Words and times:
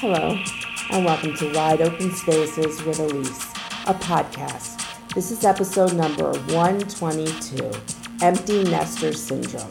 Hello, 0.00 0.36
and 0.92 1.04
welcome 1.04 1.36
to 1.36 1.52
Wide 1.52 1.82
Open 1.82 2.10
Spaces 2.12 2.82
with 2.84 3.00
Elise, 3.00 3.44
a 3.86 3.92
podcast. 3.92 4.82
This 5.14 5.30
is 5.30 5.44
episode 5.44 5.92
number 5.92 6.32
122 6.54 7.70
Empty 8.22 8.64
Nester 8.64 9.12
Syndrome. 9.12 9.70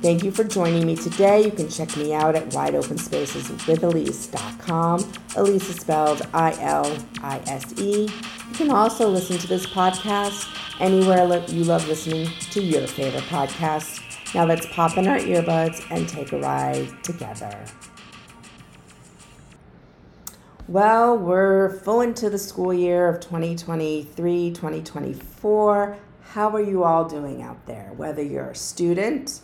Thank 0.00 0.24
you 0.24 0.30
for 0.30 0.42
joining 0.42 0.86
me 0.86 0.96
today. 0.96 1.44
You 1.44 1.50
can 1.50 1.68
check 1.68 1.94
me 1.98 2.14
out 2.14 2.34
at 2.34 2.48
wideopenspaceswithelise.com. 2.48 5.12
Elise 5.36 5.68
is 5.68 5.76
spelled 5.76 6.26
I 6.32 6.56
L 6.60 6.90
I 7.22 7.42
S 7.46 7.78
E. 7.78 8.04
You 8.04 8.54
can 8.54 8.70
also 8.70 9.06
listen 9.06 9.36
to 9.36 9.46
this 9.46 9.66
podcast 9.66 10.48
anywhere 10.80 11.44
you 11.46 11.64
love 11.64 11.86
listening 11.86 12.30
to 12.52 12.62
your 12.62 12.86
favorite 12.86 13.24
podcasts. 13.24 14.00
Now 14.34 14.46
let's 14.46 14.64
pop 14.68 14.96
in 14.96 15.06
our 15.06 15.18
earbuds 15.18 15.84
and 15.90 16.08
take 16.08 16.32
a 16.32 16.38
ride 16.38 17.04
together. 17.04 17.66
Well, 20.68 21.16
we're 21.16 21.70
full 21.70 22.02
into 22.02 22.28
the 22.28 22.36
school 22.36 22.74
year 22.74 23.08
of 23.08 23.20
2023 23.20 24.50
2024. 24.50 25.96
How 26.20 26.50
are 26.50 26.60
you 26.60 26.84
all 26.84 27.08
doing 27.08 27.40
out 27.40 27.64
there? 27.64 27.94
Whether 27.96 28.22
you're 28.22 28.50
a 28.50 28.54
student, 28.54 29.40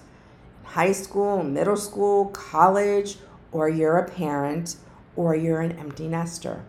high 0.64 0.92
school, 0.92 1.42
middle 1.42 1.78
school, 1.78 2.26
college, 2.26 3.16
or 3.52 3.70
you're 3.70 3.96
a 3.96 4.06
parent, 4.06 4.76
or 5.16 5.34
you're 5.34 5.62
an 5.62 5.72
empty 5.78 6.08
nester. 6.08 6.62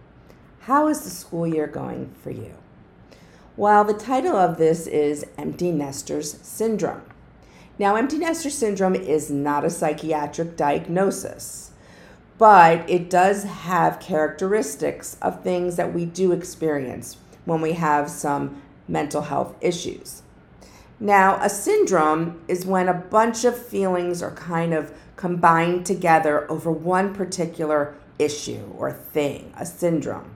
How 0.61 0.87
is 0.87 1.01
the 1.01 1.09
school 1.09 1.45
year 1.45 1.67
going 1.67 2.15
for 2.23 2.31
you? 2.31 2.53
Well, 3.57 3.83
the 3.83 3.93
title 3.93 4.37
of 4.37 4.57
this 4.57 4.87
is 4.87 5.25
Empty 5.37 5.73
Nesters 5.73 6.31
Syndrome. 6.31 7.01
Now, 7.77 7.97
empty 7.97 8.19
nester 8.19 8.49
syndrome 8.49 8.95
is 8.95 9.29
not 9.29 9.65
a 9.65 9.69
psychiatric 9.69 10.55
diagnosis, 10.55 11.71
but 12.37 12.89
it 12.89 13.09
does 13.09 13.43
have 13.43 13.99
characteristics 13.99 15.17
of 15.21 15.43
things 15.43 15.75
that 15.77 15.93
we 15.93 16.05
do 16.05 16.31
experience 16.31 17.17
when 17.45 17.61
we 17.61 17.73
have 17.73 18.09
some 18.09 18.61
mental 18.87 19.21
health 19.21 19.55
issues. 19.61 20.21
Now, 20.99 21.37
a 21.41 21.49
syndrome 21.49 22.41
is 22.47 22.65
when 22.65 22.87
a 22.87 22.93
bunch 22.93 23.43
of 23.45 23.57
feelings 23.57 24.21
are 24.21 24.31
kind 24.31 24.73
of 24.73 24.93
combined 25.15 25.85
together 25.85 26.49
over 26.49 26.71
one 26.71 27.13
particular 27.13 27.95
issue 28.17 28.73
or 28.77 28.91
thing, 28.91 29.53
a 29.57 29.65
syndrome. 29.65 30.31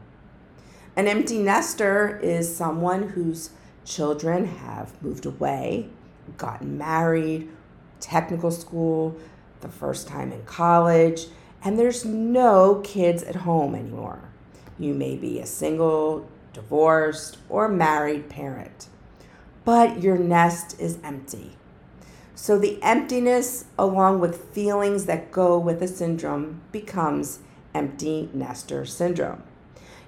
An 0.96 1.08
empty 1.08 1.38
nester 1.38 2.20
is 2.22 2.54
someone 2.54 3.10
whose 3.10 3.52
children 3.86 4.46
have 4.46 5.02
moved 5.02 5.26
away, 5.26 5.90
gotten 6.38 6.78
married, 6.78 7.50
technical 8.00 8.52
school, 8.52 9.16
the 9.62 9.70
first 9.70 10.08
time 10.08 10.32
in 10.32 10.44
college, 10.44 11.28
and 11.64 11.78
there's 11.78 12.06
no 12.06 12.82
kids 12.84 13.24
at 13.24 13.38
home 13.38 13.76
anymore. 13.76 14.20
You 14.78 14.94
may 14.94 15.16
be 15.16 15.40
a 15.40 15.46
single, 15.46 16.30
divorced, 16.54 17.38
or 17.50 17.68
married 17.68 18.30
parent 18.30 18.88
but 19.70 20.02
your 20.02 20.18
nest 20.18 20.80
is 20.80 20.98
empty. 21.04 21.52
So 22.34 22.58
the 22.58 22.82
emptiness, 22.82 23.66
along 23.78 24.20
with 24.20 24.46
feelings 24.46 25.06
that 25.06 25.32
go 25.32 25.60
with 25.60 25.80
the 25.80 25.88
syndrome, 25.88 26.62
becomes 26.72 27.38
empty 27.76 28.32
nester 28.34 28.84
syndrome. 28.84 29.44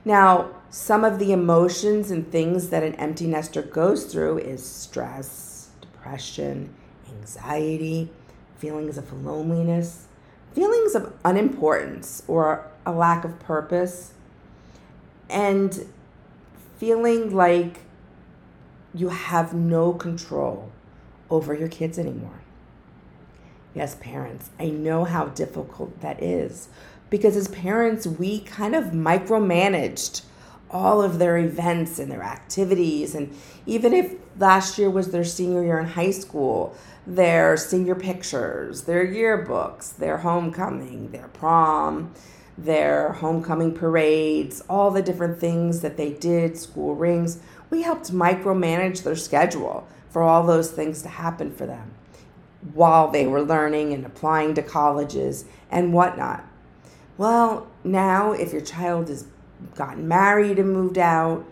Now, 0.03 0.49
some 0.72 1.03
of 1.03 1.19
the 1.19 1.31
emotions 1.31 2.09
and 2.09 2.31
things 2.31 2.69
that 2.69 2.81
an 2.81 2.95
empty 2.95 3.27
nester 3.27 3.61
goes 3.61 4.05
through 4.05 4.39
is 4.39 4.66
stress, 4.66 5.69
depression, 5.79 6.73
anxiety, 7.07 8.09
feelings 8.57 8.97
of 8.97 9.13
loneliness, 9.23 10.07
feelings 10.53 10.95
of 10.95 11.13
unimportance 11.23 12.23
or 12.27 12.67
a 12.85 12.91
lack 12.91 13.23
of 13.23 13.39
purpose, 13.39 14.13
and 15.30 15.88
feeling 16.77 17.33
like 17.33 17.80
you 18.94 19.09
have 19.09 19.53
no 19.53 19.94
control 19.94 20.72
over 21.29 21.53
your 21.53 21.69
kids 21.69 21.97
anymore. 21.97 22.41
Yes, 23.73 23.95
parents, 23.95 24.50
I 24.59 24.69
know 24.69 25.06
how 25.06 25.28
difficult 25.28 26.01
that 26.01 26.22
is 26.22 26.67
because 27.09 27.35
as 27.35 27.47
parents, 27.50 28.07
we 28.07 28.40
kind 28.40 28.73
of 28.73 28.85
micromanaged 28.85 30.23
all 30.72 31.01
of 31.01 31.19
their 31.19 31.38
events 31.38 32.00
and 32.00 32.11
their 32.11 32.23
activities. 32.23 33.13
And 33.13 33.35
even 33.66 33.94
if 33.94 34.16
last 34.38 34.78
year 34.78 34.90
was 34.90 35.12
their 35.12 35.24
senior 35.24 35.64
year 35.64 35.80
in 35.80 35.88
high 35.88 36.12
school, 36.12 36.75
their 37.06 37.58
senior 37.58 37.96
pictures, 37.96 38.84
their 38.84 39.06
yearbooks, 39.06 39.96
their 39.96 40.18
homecoming, 40.18 41.12
their 41.12 41.28
prom, 41.30 42.14
their 42.58 43.14
homecoming 43.14 43.74
parades, 43.74 44.62
all 44.70 44.91
the 44.91 45.02
different 45.02 45.40
things 45.40 45.81
that 45.81 45.97
they 45.97 46.14
did, 46.14 46.58
school 46.58 46.96
rings, 46.96 47.40
we 47.70 47.81
helped 47.81 48.12
micromanage 48.12 49.03
their 49.03 49.16
schedule 49.16 49.88
for 50.09 50.22
all 50.22 50.46
those 50.46 50.72
things 50.72 51.02
to 51.02 51.09
happen 51.09 51.52
for 51.52 51.66
them 51.66 51.94
while 52.74 53.09
they 53.09 53.25
were 53.25 53.41
learning 53.41 53.94
and 53.94 54.06
applying 54.06 54.53
to 54.53 54.62
colleges 54.62 55.46
and 55.72 55.94
whatnot. 55.94 56.46
Well, 57.18 57.68
now 57.84 58.34
if 58.34 58.52
your 58.52 58.62
child 58.62 59.09
has 59.09 59.25
gotten 59.75 60.08
married 60.08 60.59
and 60.59 60.72
moved 60.72 60.97
out, 60.97 61.46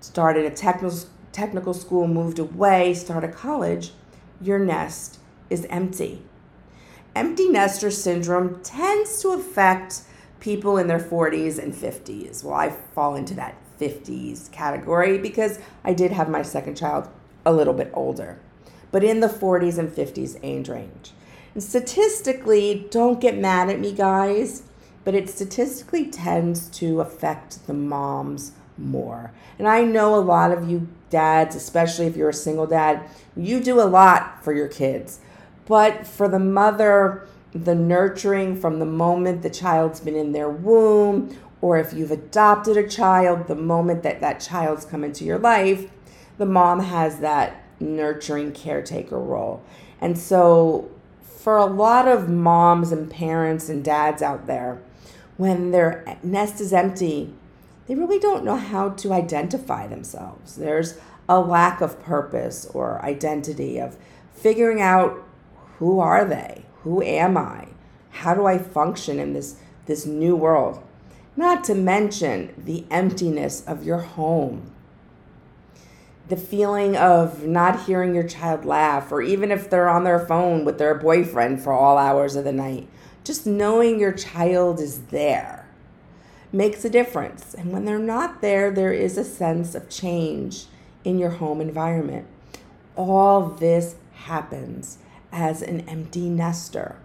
started 0.00 0.44
a 0.44 0.50
technical 0.50 0.98
technical 1.34 1.74
school, 1.74 2.06
moved 2.06 2.38
away, 2.38 2.94
started 2.94 3.34
college, 3.34 3.92
your 4.40 4.58
nest 4.58 5.18
is 5.50 5.66
empty. 5.68 6.22
Empty 7.14 7.48
nester 7.48 7.90
syndrome 7.90 8.62
tends 8.62 9.20
to 9.20 9.30
affect 9.30 10.02
people 10.40 10.78
in 10.78 10.86
their 10.86 10.98
40s 10.98 11.58
and 11.58 11.74
50s. 11.74 12.44
Well, 12.44 12.54
I 12.54 12.70
fall 12.70 13.16
into 13.16 13.34
that 13.34 13.56
50s 13.80 14.50
category 14.52 15.18
because 15.18 15.58
I 15.82 15.92
did 15.92 16.12
have 16.12 16.28
my 16.28 16.42
second 16.42 16.76
child 16.76 17.08
a 17.44 17.52
little 17.52 17.74
bit 17.74 17.90
older, 17.92 18.38
but 18.92 19.02
in 19.02 19.20
the 19.20 19.28
40s 19.28 19.76
and 19.76 19.88
50s 19.88 20.38
age 20.42 20.68
range. 20.68 21.12
And 21.52 21.62
statistically, 21.62 22.86
don't 22.90 23.20
get 23.20 23.38
mad 23.38 23.70
at 23.70 23.80
me, 23.80 23.92
guys, 23.92 24.62
but 25.04 25.14
it 25.14 25.28
statistically 25.28 26.06
tends 26.06 26.68
to 26.78 27.00
affect 27.00 27.66
the 27.66 27.74
moms 27.74 28.52
more. 28.76 29.32
And 29.58 29.68
I 29.68 29.82
know 29.82 30.14
a 30.14 30.20
lot 30.20 30.50
of 30.50 30.68
you 30.68 30.88
dads, 31.14 31.54
especially 31.54 32.06
if 32.06 32.16
you're 32.16 32.30
a 32.30 32.34
single 32.34 32.66
dad, 32.66 33.08
you 33.36 33.60
do 33.60 33.80
a 33.80 33.86
lot 33.86 34.42
for 34.42 34.52
your 34.52 34.66
kids. 34.66 35.20
But 35.64 36.08
for 36.08 36.26
the 36.26 36.40
mother, 36.40 37.28
the 37.52 37.76
nurturing 37.76 38.60
from 38.60 38.80
the 38.80 38.86
moment 38.86 39.42
the 39.42 39.50
child's 39.50 40.00
been 40.00 40.16
in 40.16 40.32
their 40.32 40.48
womb 40.48 41.38
or 41.60 41.78
if 41.78 41.92
you've 41.94 42.10
adopted 42.10 42.76
a 42.76 42.88
child, 42.88 43.46
the 43.46 43.54
moment 43.54 44.02
that 44.02 44.20
that 44.20 44.40
child's 44.40 44.84
come 44.84 45.04
into 45.04 45.24
your 45.24 45.38
life, 45.38 45.88
the 46.36 46.46
mom 46.46 46.80
has 46.80 47.20
that 47.20 47.64
nurturing 47.80 48.52
caretaker 48.52 49.18
role. 49.18 49.62
And 50.00 50.18
so, 50.18 50.90
for 51.22 51.56
a 51.56 51.64
lot 51.64 52.08
of 52.08 52.28
moms 52.28 52.92
and 52.92 53.08
parents 53.08 53.68
and 53.68 53.84
dads 53.84 54.20
out 54.20 54.46
there, 54.46 54.82
when 55.36 55.70
their 55.70 56.18
nest 56.22 56.60
is 56.60 56.72
empty, 56.72 57.32
they 57.86 57.94
really 57.94 58.18
don't 58.18 58.44
know 58.44 58.56
how 58.56 58.90
to 58.90 59.12
identify 59.12 59.86
themselves. 59.86 60.56
There's 60.56 60.98
a 61.28 61.40
lack 61.40 61.80
of 61.80 62.02
purpose 62.02 62.66
or 62.66 63.04
identity 63.04 63.78
of 63.78 63.96
figuring 64.32 64.80
out 64.80 65.22
who 65.78 66.00
are 66.00 66.24
they? 66.24 66.64
Who 66.82 67.02
am 67.02 67.36
I? 67.36 67.68
How 68.10 68.34
do 68.34 68.46
I 68.46 68.58
function 68.58 69.18
in 69.18 69.32
this 69.32 69.56
this 69.86 70.06
new 70.06 70.34
world? 70.34 70.82
Not 71.36 71.64
to 71.64 71.74
mention 71.74 72.54
the 72.56 72.84
emptiness 72.90 73.62
of 73.66 73.84
your 73.84 73.98
home. 73.98 74.70
The 76.28 76.36
feeling 76.36 76.96
of 76.96 77.44
not 77.44 77.84
hearing 77.84 78.14
your 78.14 78.26
child 78.26 78.64
laugh, 78.64 79.12
or 79.12 79.20
even 79.20 79.50
if 79.50 79.68
they're 79.68 79.90
on 79.90 80.04
their 80.04 80.20
phone 80.20 80.64
with 80.64 80.78
their 80.78 80.94
boyfriend 80.94 81.60
for 81.60 81.72
all 81.72 81.98
hours 81.98 82.34
of 82.34 82.44
the 82.44 82.52
night, 82.52 82.88
just 83.24 83.46
knowing 83.46 83.98
your 83.98 84.12
child 84.12 84.80
is 84.80 85.00
there 85.06 85.63
makes 86.54 86.84
a 86.84 86.90
difference. 86.90 87.54
And 87.54 87.72
when 87.72 87.84
they're 87.84 87.98
not 87.98 88.40
there, 88.40 88.70
there 88.70 88.92
is 88.92 89.18
a 89.18 89.24
sense 89.24 89.74
of 89.74 89.90
change 89.90 90.66
in 91.04 91.18
your 91.18 91.30
home 91.30 91.60
environment. 91.60 92.26
All 92.96 93.48
this 93.48 93.96
happens 94.12 94.98
as 95.32 95.60
an 95.62 95.80
empty 95.88 96.28
nester 96.28 96.96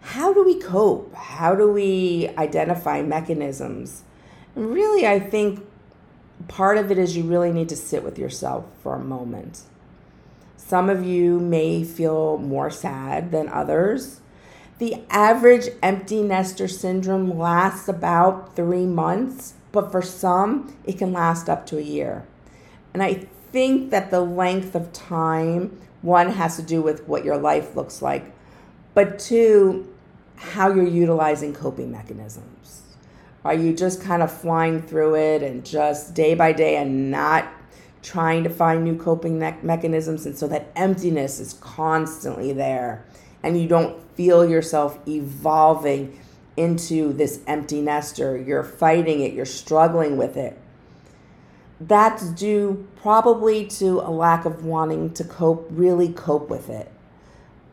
how 0.00 0.32
do 0.32 0.44
we 0.44 0.58
cope? 0.58 1.14
How 1.14 1.54
do 1.54 1.70
we 1.70 2.30
identify 2.38 3.02
mechanisms? 3.02 4.02
And 4.56 4.72
really, 4.72 5.06
I 5.06 5.20
think 5.20 5.64
part 6.48 6.78
of 6.78 6.90
it 6.90 6.98
is 6.98 7.16
you 7.16 7.24
really 7.24 7.52
need 7.52 7.68
to 7.68 7.76
sit 7.76 8.02
with 8.02 8.18
yourself 8.18 8.64
for 8.82 8.94
a 8.94 9.04
moment. 9.04 9.62
Some 10.56 10.88
of 10.88 11.04
you 11.04 11.38
may 11.38 11.84
feel 11.84 12.38
more 12.38 12.70
sad 12.70 13.30
than 13.30 13.48
others. 13.48 14.19
The 14.80 14.96
average 15.10 15.68
empty 15.82 16.22
nester 16.22 16.66
syndrome 16.66 17.38
lasts 17.38 17.86
about 17.86 18.56
three 18.56 18.86
months, 18.86 19.52
but 19.72 19.92
for 19.92 20.00
some, 20.00 20.74
it 20.84 20.96
can 20.96 21.12
last 21.12 21.50
up 21.50 21.66
to 21.66 21.76
a 21.76 21.82
year. 21.82 22.26
And 22.94 23.02
I 23.02 23.26
think 23.52 23.90
that 23.90 24.10
the 24.10 24.22
length 24.22 24.74
of 24.74 24.90
time, 24.94 25.78
one, 26.00 26.30
has 26.30 26.56
to 26.56 26.62
do 26.62 26.80
with 26.80 27.06
what 27.06 27.26
your 27.26 27.36
life 27.36 27.76
looks 27.76 28.00
like, 28.00 28.32
but 28.94 29.18
two, 29.18 29.86
how 30.36 30.72
you're 30.72 30.88
utilizing 30.88 31.52
coping 31.52 31.92
mechanisms. 31.92 32.80
Are 33.44 33.52
you 33.52 33.74
just 33.74 34.00
kind 34.00 34.22
of 34.22 34.32
flying 34.32 34.80
through 34.80 35.16
it 35.16 35.42
and 35.42 35.62
just 35.62 36.14
day 36.14 36.34
by 36.34 36.52
day 36.54 36.76
and 36.76 37.10
not 37.10 37.46
trying 38.02 38.44
to 38.44 38.50
find 38.50 38.82
new 38.82 38.96
coping 38.96 39.38
me- 39.38 39.56
mechanisms? 39.60 40.24
And 40.24 40.38
so 40.38 40.48
that 40.48 40.72
emptiness 40.74 41.38
is 41.38 41.52
constantly 41.60 42.54
there 42.54 43.04
and 43.42 43.60
you 43.60 43.68
don't 43.68 43.98
feel 44.20 44.44
yourself 44.44 44.98
evolving 45.08 46.20
into 46.54 47.10
this 47.14 47.40
empty 47.46 47.80
nester. 47.80 48.36
You're 48.36 48.62
fighting 48.62 49.20
it, 49.20 49.32
you're 49.32 49.46
struggling 49.46 50.18
with 50.18 50.36
it. 50.36 50.58
That's 51.80 52.28
due 52.32 52.86
probably 52.96 53.64
to 53.78 54.00
a 54.00 54.10
lack 54.10 54.44
of 54.44 54.62
wanting 54.62 55.14
to 55.14 55.24
cope, 55.24 55.68
really 55.70 56.12
cope 56.12 56.50
with 56.50 56.68
it. 56.68 56.92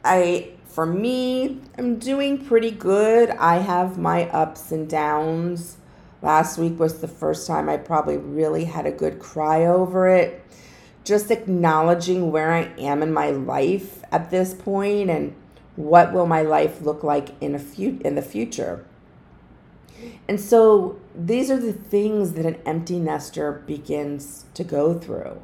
I 0.06 0.52
for 0.68 0.86
me, 0.86 1.60
I'm 1.78 2.00
doing 2.00 2.46
pretty 2.46 2.72
good. 2.72 3.30
I 3.32 3.58
have 3.58 3.98
my 3.98 4.30
ups 4.30 4.72
and 4.72 4.90
downs. 4.90 5.76
Last 6.22 6.58
week 6.58 6.80
was 6.80 7.02
the 7.02 7.10
first 7.10 7.46
time 7.46 7.68
I 7.68 7.76
probably 7.76 8.16
really 8.16 8.64
had 8.64 8.86
a 8.86 8.92
good 8.92 9.20
cry 9.20 9.66
over 9.66 10.08
it. 10.08 10.46
Just 11.04 11.30
acknowledging 11.30 12.32
where 12.32 12.54
I 12.54 12.72
am 12.78 13.04
in 13.04 13.12
my 13.12 13.32
life 13.32 14.02
at 14.14 14.32
this 14.32 14.54
point 14.54 15.10
and 15.10 15.36
what 15.78 16.12
will 16.12 16.26
my 16.26 16.42
life 16.42 16.82
look 16.82 17.04
like 17.04 17.30
in 17.40 17.56
a 17.56 17.60
few 17.60 18.02
in 18.04 18.16
the 18.16 18.22
future. 18.22 18.84
And 20.28 20.40
so 20.40 21.00
these 21.16 21.50
are 21.50 21.60
the 21.60 21.72
things 21.72 22.34
that 22.34 22.46
an 22.46 22.58
empty 22.66 23.00
nester 23.00 23.64
begins 23.66 24.46
to 24.54 24.64
go 24.64 24.94
through. 25.00 25.42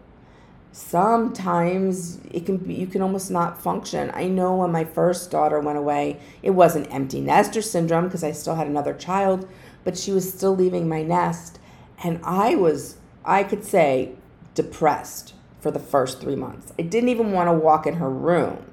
Sometimes 0.71 2.19
it 2.31 2.45
can 2.45 2.57
be 2.57 2.73
you 2.73 2.87
can 2.87 3.01
almost 3.01 3.31
not 3.31 3.61
function. 3.61 4.11
I 4.13 4.27
know 4.27 4.55
when 4.55 4.71
my 4.71 4.83
first 4.83 5.31
daughter 5.31 5.59
went 5.59 5.77
away 5.77 6.19
it 6.41 6.51
wasn't 6.51 6.93
empty 6.93 7.21
nester 7.21 7.61
syndrome 7.61 8.05
because 8.05 8.23
i 8.23 8.31
still 8.31 8.55
had 8.55 8.67
another 8.67 8.93
child 8.93 9.47
but 9.83 9.97
she 9.97 10.11
was 10.11 10.31
still 10.31 10.55
leaving 10.55 10.89
my 10.89 11.03
nest 11.03 11.59
and 12.03 12.19
i 12.23 12.55
was 12.55 12.97
i 13.23 13.43
could 13.43 13.63
say 13.63 14.13
depressed 14.55 15.33
for 15.63 15.71
the 15.71 15.79
first 15.79 16.19
three 16.19 16.35
months. 16.35 16.73
I 16.77 16.81
didn't 16.81 17.09
even 17.09 17.31
want 17.31 17.47
to 17.47 17.53
walk 17.53 17.87
in 17.87 17.95
her 17.95 18.09
room 18.09 18.65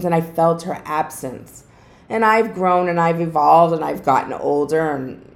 then 0.00 0.12
i 0.12 0.20
felt 0.20 0.62
her 0.62 0.80
absence 0.84 1.64
and 2.08 2.24
i've 2.24 2.54
grown 2.54 2.88
and 2.88 2.98
i've 2.98 3.20
evolved 3.20 3.74
and 3.74 3.84
i've 3.84 4.02
gotten 4.02 4.32
older 4.32 4.90
and 4.90 5.28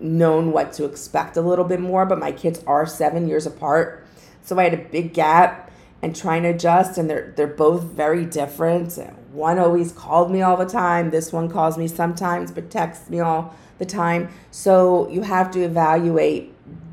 known 0.00 0.52
what 0.52 0.72
to 0.72 0.84
expect 0.84 1.36
a 1.36 1.40
little 1.40 1.64
bit 1.64 1.80
more 1.80 2.04
but 2.04 2.18
my 2.18 2.32
kids 2.32 2.62
are 2.66 2.84
seven 2.84 3.26
years 3.26 3.46
apart 3.46 4.04
so 4.44 4.58
I 4.58 4.64
had 4.64 4.74
a 4.74 4.76
big 4.76 5.14
gap 5.14 5.70
and 6.02 6.14
trying 6.14 6.42
to 6.42 6.50
adjust 6.50 6.98
and 6.98 7.08
they're 7.08 7.32
they're 7.34 7.46
both 7.46 7.82
very 7.82 8.26
different. 8.26 8.98
One 9.32 9.58
always 9.58 9.90
called 9.90 10.30
me 10.30 10.42
all 10.42 10.56
the 10.56 10.66
time. 10.66 11.10
This 11.10 11.32
one 11.32 11.48
calls 11.48 11.78
me 11.78 11.88
sometimes 11.88 12.52
but 12.52 12.70
texts 12.70 13.08
me 13.08 13.20
all 13.20 13.54
the 13.78 13.86
time. 13.86 14.28
So 14.50 15.08
you 15.08 15.22
have 15.22 15.50
to 15.52 15.60
evaluate 15.62 16.52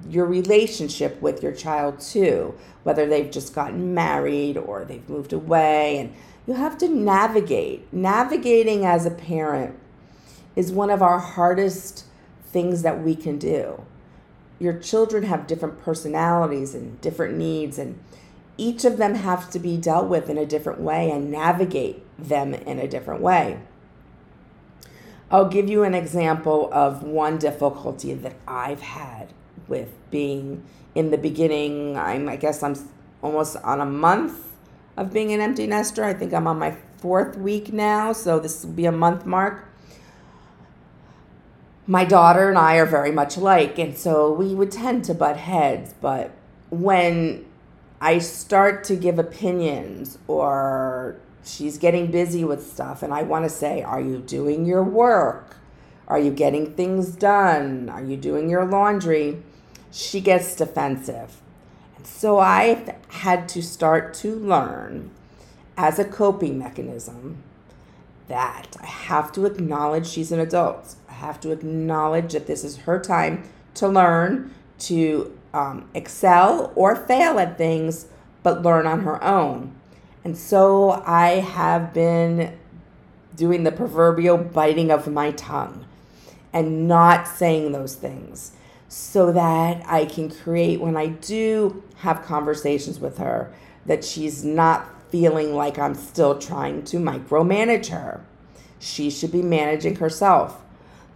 your 0.09 0.25
relationship 0.25 1.21
with 1.21 1.43
your 1.43 1.51
child 1.51 1.99
too, 1.99 2.55
whether 2.83 3.05
they've 3.05 3.29
just 3.29 3.53
gotten 3.53 3.93
married 3.93 4.57
or 4.57 4.85
they've 4.85 5.07
moved 5.09 5.33
away 5.33 5.99
and 5.99 6.13
you 6.51 6.57
have 6.57 6.77
to 6.79 6.87
navigate. 6.87 7.91
Navigating 7.93 8.85
as 8.85 9.05
a 9.05 9.11
parent 9.11 9.77
is 10.55 10.71
one 10.71 10.89
of 10.89 11.01
our 11.01 11.19
hardest 11.19 12.05
things 12.45 12.81
that 12.81 13.01
we 13.01 13.15
can 13.15 13.37
do 13.37 13.85
your 14.61 14.77
children 14.77 15.23
have 15.23 15.47
different 15.47 15.81
personalities 15.81 16.75
and 16.75 17.01
different 17.01 17.35
needs 17.35 17.79
and 17.79 17.99
each 18.57 18.85
of 18.85 18.97
them 18.97 19.15
have 19.15 19.49
to 19.49 19.57
be 19.57 19.75
dealt 19.75 20.07
with 20.07 20.29
in 20.29 20.37
a 20.37 20.45
different 20.45 20.79
way 20.79 21.09
and 21.09 21.31
navigate 21.31 22.03
them 22.19 22.53
in 22.53 22.77
a 22.77 22.87
different 22.87 23.21
way. 23.21 23.59
I'll 25.31 25.49
give 25.49 25.67
you 25.67 25.81
an 25.81 25.95
example 25.95 26.69
of 26.71 27.01
one 27.01 27.39
difficulty 27.39 28.13
that 28.13 28.35
I've 28.47 28.81
had 28.81 29.33
with 29.67 29.89
being 30.11 30.63
in 30.93 31.09
the 31.09 31.17
beginning. 31.17 31.97
I'm, 31.97 32.29
I 32.29 32.35
guess 32.35 32.61
I'm 32.61 32.75
almost 33.23 33.55
on 33.57 33.81
a 33.81 33.85
month 33.85 34.50
of 34.97 35.13
being 35.13 35.31
an 35.31 35.41
empty 35.41 35.67
nester. 35.67 36.03
I 36.03 36.13
think 36.13 36.33
I'm 36.33 36.47
on 36.47 36.59
my 36.59 36.75
fourth 36.97 37.37
week 37.37 37.73
now, 37.73 38.13
so 38.13 38.39
this 38.39 38.63
will 38.63 38.73
be 38.73 38.85
a 38.85 38.91
month 38.91 39.25
mark 39.25 39.67
my 41.87 42.05
daughter 42.05 42.47
and 42.47 42.57
I 42.57 42.75
are 42.75 42.85
very 42.85 43.11
much 43.11 43.37
alike, 43.37 43.77
and 43.77 43.97
so 43.97 44.31
we 44.31 44.53
would 44.55 44.71
tend 44.71 45.03
to 45.05 45.13
butt 45.13 45.37
heads. 45.37 45.93
But 45.99 46.31
when 46.69 47.45
I 47.99 48.19
start 48.19 48.83
to 48.85 48.95
give 48.95 49.19
opinions 49.19 50.17
or 50.27 51.17
she's 51.43 51.77
getting 51.77 52.11
busy 52.11 52.43
with 52.45 52.65
stuff, 52.65 53.03
and 53.03 53.13
I 53.13 53.23
want 53.23 53.45
to 53.45 53.49
say, 53.49 53.81
Are 53.81 53.99
you 53.99 54.19
doing 54.19 54.65
your 54.65 54.83
work? 54.83 55.57
Are 56.07 56.19
you 56.19 56.31
getting 56.31 56.73
things 56.73 57.09
done? 57.09 57.89
Are 57.89 58.03
you 58.03 58.17
doing 58.17 58.49
your 58.49 58.65
laundry? 58.65 59.41
She 59.91 60.21
gets 60.21 60.55
defensive. 60.55 61.41
So 62.03 62.39
I 62.39 62.97
had 63.09 63.47
to 63.49 63.61
start 63.61 64.13
to 64.15 64.35
learn 64.35 65.11
as 65.77 65.99
a 65.99 66.05
coping 66.05 66.59
mechanism 66.59 67.43
that 68.27 68.77
I 68.81 68.85
have 68.85 69.31
to 69.33 69.45
acknowledge 69.45 70.07
she's 70.07 70.31
an 70.31 70.39
adult 70.39 70.95
I 71.09 71.13
have 71.13 71.39
to 71.41 71.51
acknowledge 71.51 72.33
that 72.33 72.47
this 72.47 72.63
is 72.63 72.77
her 72.77 72.99
time 72.99 73.43
to 73.75 73.87
learn, 73.87 74.53
to 74.79 75.37
um, 75.53 75.89
excel 75.93 76.71
or 76.75 76.95
fail 76.95 77.37
at 77.37 77.57
things, 77.57 78.07
but 78.43 78.63
learn 78.63 78.87
on 78.87 79.01
her 79.01 79.23
own. 79.23 79.75
And 80.23 80.37
so 80.37 81.03
I 81.05 81.41
have 81.41 81.93
been 81.93 82.57
doing 83.35 83.63
the 83.63 83.71
proverbial 83.71 84.37
biting 84.37 84.91
of 84.91 85.07
my 85.07 85.31
tongue 85.31 85.85
and 86.53 86.87
not 86.87 87.27
saying 87.27 87.71
those 87.71 87.95
things 87.95 88.53
so 88.91 89.31
that 89.31 89.81
I 89.87 90.03
can 90.03 90.29
create, 90.29 90.81
when 90.81 90.97
I 90.97 91.07
do 91.07 91.81
have 91.99 92.23
conversations 92.23 92.99
with 92.99 93.19
her, 93.19 93.53
that 93.85 94.03
she's 94.03 94.43
not 94.43 94.85
feeling 95.09 95.55
like 95.55 95.79
I'm 95.79 95.95
still 95.95 96.37
trying 96.37 96.83
to 96.83 96.97
micromanage 96.97 97.87
her. 97.87 98.19
She 98.79 99.09
should 99.09 99.31
be 99.31 99.41
managing 99.41 99.95
herself. 99.95 100.59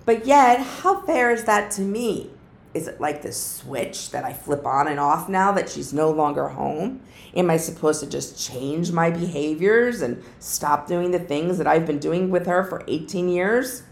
But 0.06 0.26
yet, 0.26 0.62
how 0.62 1.02
fair 1.02 1.32
is 1.32 1.44
that 1.44 1.70
to 1.72 1.82
me? 1.82 2.30
Is 2.74 2.88
it 2.88 3.02
like 3.02 3.22
this 3.22 3.44
switch 3.44 4.12
that 4.12 4.24
I 4.24 4.32
flip 4.32 4.66
on 4.66 4.88
and 4.88 4.98
off 5.00 5.28
now 5.28 5.52
that 5.52 5.70
she's 5.70 5.92
no 5.92 6.10
longer 6.10 6.48
home? 6.48 7.02
Am 7.36 7.50
I 7.50 7.58
supposed 7.58 8.00
to 8.00 8.10
just 8.10 8.40
change 8.40 8.94
my 8.94 9.10
behaviors 9.10 10.02
and 10.02 10.24
stop 10.40 10.88
doing 10.88 11.12
the 11.12 11.20
things 11.20 11.58
that 11.58 11.68
I've 11.68 11.86
been 11.86 12.00
doing 12.00 12.30
with 12.30 12.46
her 12.46 12.64
for 12.64 12.86
18 12.88 13.28
years? 13.28 13.84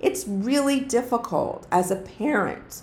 It's 0.00 0.28
really 0.28 0.80
difficult 0.80 1.66
as 1.72 1.90
a 1.90 1.96
parent 1.96 2.82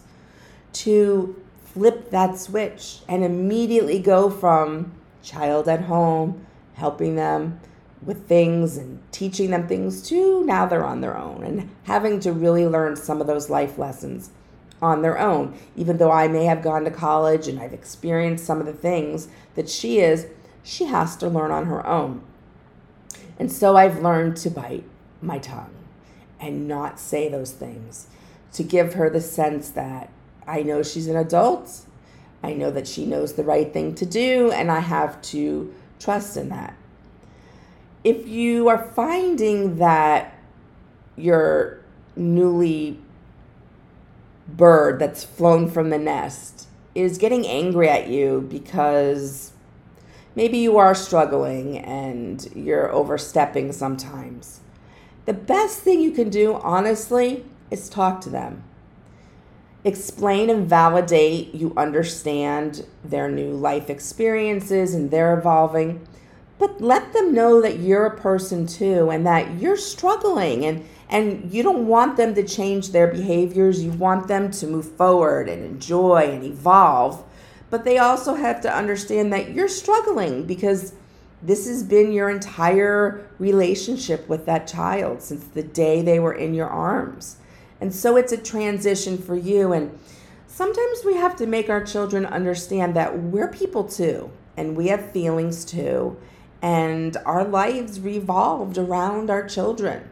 to 0.73 1.41
flip 1.63 2.09
that 2.11 2.37
switch 2.37 2.99
and 3.07 3.23
immediately 3.23 3.99
go 3.99 4.29
from 4.29 4.91
child 5.23 5.67
at 5.67 5.81
home, 5.81 6.45
helping 6.73 7.15
them 7.15 7.59
with 8.01 8.27
things 8.27 8.77
and 8.77 8.99
teaching 9.11 9.51
them 9.51 9.67
things 9.67 10.01
too. 10.07 10.45
Now 10.45 10.65
they're 10.65 10.85
on 10.85 11.01
their 11.01 11.17
own 11.17 11.43
and 11.43 11.69
having 11.83 12.19
to 12.21 12.31
really 12.31 12.65
learn 12.65 12.95
some 12.95 13.19
of 13.21 13.27
those 13.27 13.49
life 13.49 13.77
lessons 13.77 14.31
on 14.81 15.01
their 15.01 15.19
own. 15.19 15.57
Even 15.75 15.97
though 15.97 16.11
I 16.11 16.27
may 16.27 16.45
have 16.45 16.63
gone 16.63 16.85
to 16.85 16.91
college 16.91 17.47
and 17.47 17.59
I've 17.59 17.73
experienced 17.73 18.45
some 18.45 18.59
of 18.59 18.65
the 18.65 18.73
things 18.73 19.27
that 19.55 19.69
she 19.69 19.99
is, 19.99 20.27
she 20.63 20.85
has 20.85 21.17
to 21.17 21.27
learn 21.27 21.51
on 21.51 21.65
her 21.65 21.85
own. 21.85 22.21
And 23.37 23.51
so 23.51 23.75
I've 23.75 24.01
learned 24.01 24.37
to 24.37 24.49
bite 24.49 24.85
my 25.21 25.39
tongue 25.39 25.75
and 26.39 26.67
not 26.67 26.99
say 26.99 27.27
those 27.27 27.51
things, 27.51 28.07
to 28.53 28.63
give 28.63 28.93
her 28.93 29.09
the 29.09 29.21
sense 29.21 29.69
that 29.71 30.09
I 30.49 30.63
know 30.63 30.83
she's 30.83 31.07
an 31.07 31.15
adult. 31.15 31.85
I 32.41 32.53
know 32.53 32.71
that 32.71 32.87
she 32.87 33.05
knows 33.05 33.33
the 33.33 33.43
right 33.43 33.71
thing 33.71 33.95
to 33.95 34.05
do, 34.05 34.51
and 34.51 34.71
I 34.71 34.79
have 34.79 35.21
to 35.23 35.73
trust 35.99 36.37
in 36.37 36.49
that 36.49 36.75
if 38.03 38.27
you 38.27 38.69
are 38.69 38.91
finding 38.95 39.77
that 39.77 40.37
your 41.15 41.79
newly 42.15 42.99
bird 44.47 44.99
that's 44.99 45.23
flown 45.23 45.69
from 45.69 45.89
the 45.89 45.97
nest 45.97 46.67
is 46.95 47.17
getting 47.17 47.45
angry 47.45 47.89
at 47.89 48.07
you 48.07 48.47
because 48.49 49.51
maybe 50.35 50.57
you 50.57 50.77
are 50.77 50.95
struggling 50.95 51.77
and 51.77 52.49
you're 52.55 52.91
overstepping 52.91 53.71
sometimes. 53.71 54.61
The 55.25 55.33
best 55.33 55.79
thing 55.79 56.01
you 56.01 56.11
can 56.11 56.29
do, 56.29 56.55
honestly, 56.55 57.45
is 57.69 57.89
talk 57.89 58.21
to 58.21 58.29
them. 58.29 58.63
Explain 59.83 60.49
and 60.49 60.67
validate 60.67 61.55
you 61.55 61.73
understand 61.77 62.85
their 63.03 63.29
new 63.29 63.51
life 63.51 63.89
experiences 63.89 64.93
and 64.93 65.09
they're 65.09 65.37
evolving 65.37 66.05
but 66.57 66.81
let 66.81 67.13
them 67.13 67.33
know 67.33 67.61
that 67.61 67.79
you're 67.79 68.05
a 68.05 68.17
person 68.19 68.67
too 68.67 69.09
and 69.09 69.25
that 69.25 69.59
you're 69.59 69.77
struggling 69.77 70.65
and 70.65 70.85
and 71.09 71.51
you 71.51 71.63
don't 71.63 71.87
want 71.87 72.17
them 72.17 72.35
to 72.35 72.43
change 72.43 72.91
their 72.91 73.07
behaviors 73.07 73.81
you 73.83 73.91
want 73.91 74.27
them 74.27 74.51
to 74.51 74.67
move 74.67 74.91
forward 74.97 75.47
and 75.47 75.63
enjoy 75.63 76.29
and 76.29 76.43
evolve 76.43 77.23
but 77.69 77.85
they 77.85 77.97
also 77.97 78.33
have 78.35 78.59
to 78.59 78.75
understand 78.75 79.31
that 79.31 79.51
you're 79.51 79.69
struggling 79.69 80.43
because 80.45 80.93
This 81.41 81.67
has 81.67 81.83
been 81.83 82.11
your 82.11 82.29
entire 82.29 83.25
relationship 83.39 84.27
with 84.27 84.45
that 84.45 84.67
child 84.67 85.21
since 85.21 85.45
the 85.45 85.63
day 85.63 86.01
they 86.01 86.19
were 86.19 86.33
in 86.33 86.53
your 86.53 86.67
arms. 86.67 87.37
And 87.81 87.93
so 87.93 88.17
it's 88.17 88.31
a 88.31 88.37
transition 88.37 89.17
for 89.17 89.35
you. 89.35 89.73
And 89.73 89.97
sometimes 90.47 91.03
we 91.05 91.15
have 91.15 91.35
to 91.37 91.47
make 91.47 91.69
our 91.69 91.83
children 91.83 92.25
understand 92.25 92.95
that 92.95 93.17
we're 93.17 93.47
people 93.47 93.83
too, 93.85 94.29
and 94.57 94.75
we 94.75 94.87
have 94.87 95.11
feelings 95.11 95.63
too, 95.63 96.17
and 96.61 97.15
our 97.25 97.45
lives 97.45 97.99
revolved 97.99 98.77
around 98.77 99.29
our 99.29 99.47
children. 99.47 100.09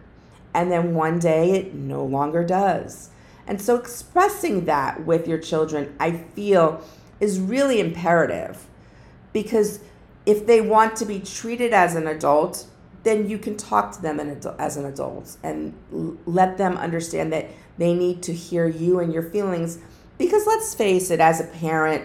And 0.54 0.72
then 0.72 0.96
one 0.96 1.20
day 1.20 1.52
it 1.52 1.74
no 1.74 2.04
longer 2.04 2.44
does. 2.44 3.10
And 3.46 3.62
so 3.62 3.76
expressing 3.76 4.66
that 4.66 5.06
with 5.06 5.28
your 5.28 5.38
children, 5.38 5.96
I 6.00 6.12
feel, 6.12 6.82
is 7.20 7.40
really 7.40 7.80
imperative 7.80 8.66
because 9.34 9.80
if 10.26 10.46
they 10.46 10.62
want 10.62 10.96
to 10.98 11.06
be 11.06 11.20
treated 11.20 11.74
as 11.74 11.96
an 11.96 12.08
adult, 12.08 12.66
then 13.04 13.30
you 13.30 13.38
can 13.38 13.56
talk 13.56 13.92
to 13.94 14.02
them 14.02 14.20
as 14.20 14.78
an 14.78 14.86
adult 14.86 15.38
and 15.44 15.74
let 16.26 16.58
them 16.58 16.78
understand 16.78 17.32
that 17.34 17.48
they 17.78 17.94
need 17.94 18.22
to 18.24 18.34
hear 18.34 18.68
you 18.68 19.00
and 19.00 19.14
your 19.14 19.24
feelings. 19.24 19.80
Because 20.18 20.48
let's 20.48 20.74
face 20.74 21.12
it, 21.12 21.20
as 21.20 21.40
a 21.40 21.46
parent, 21.46 22.04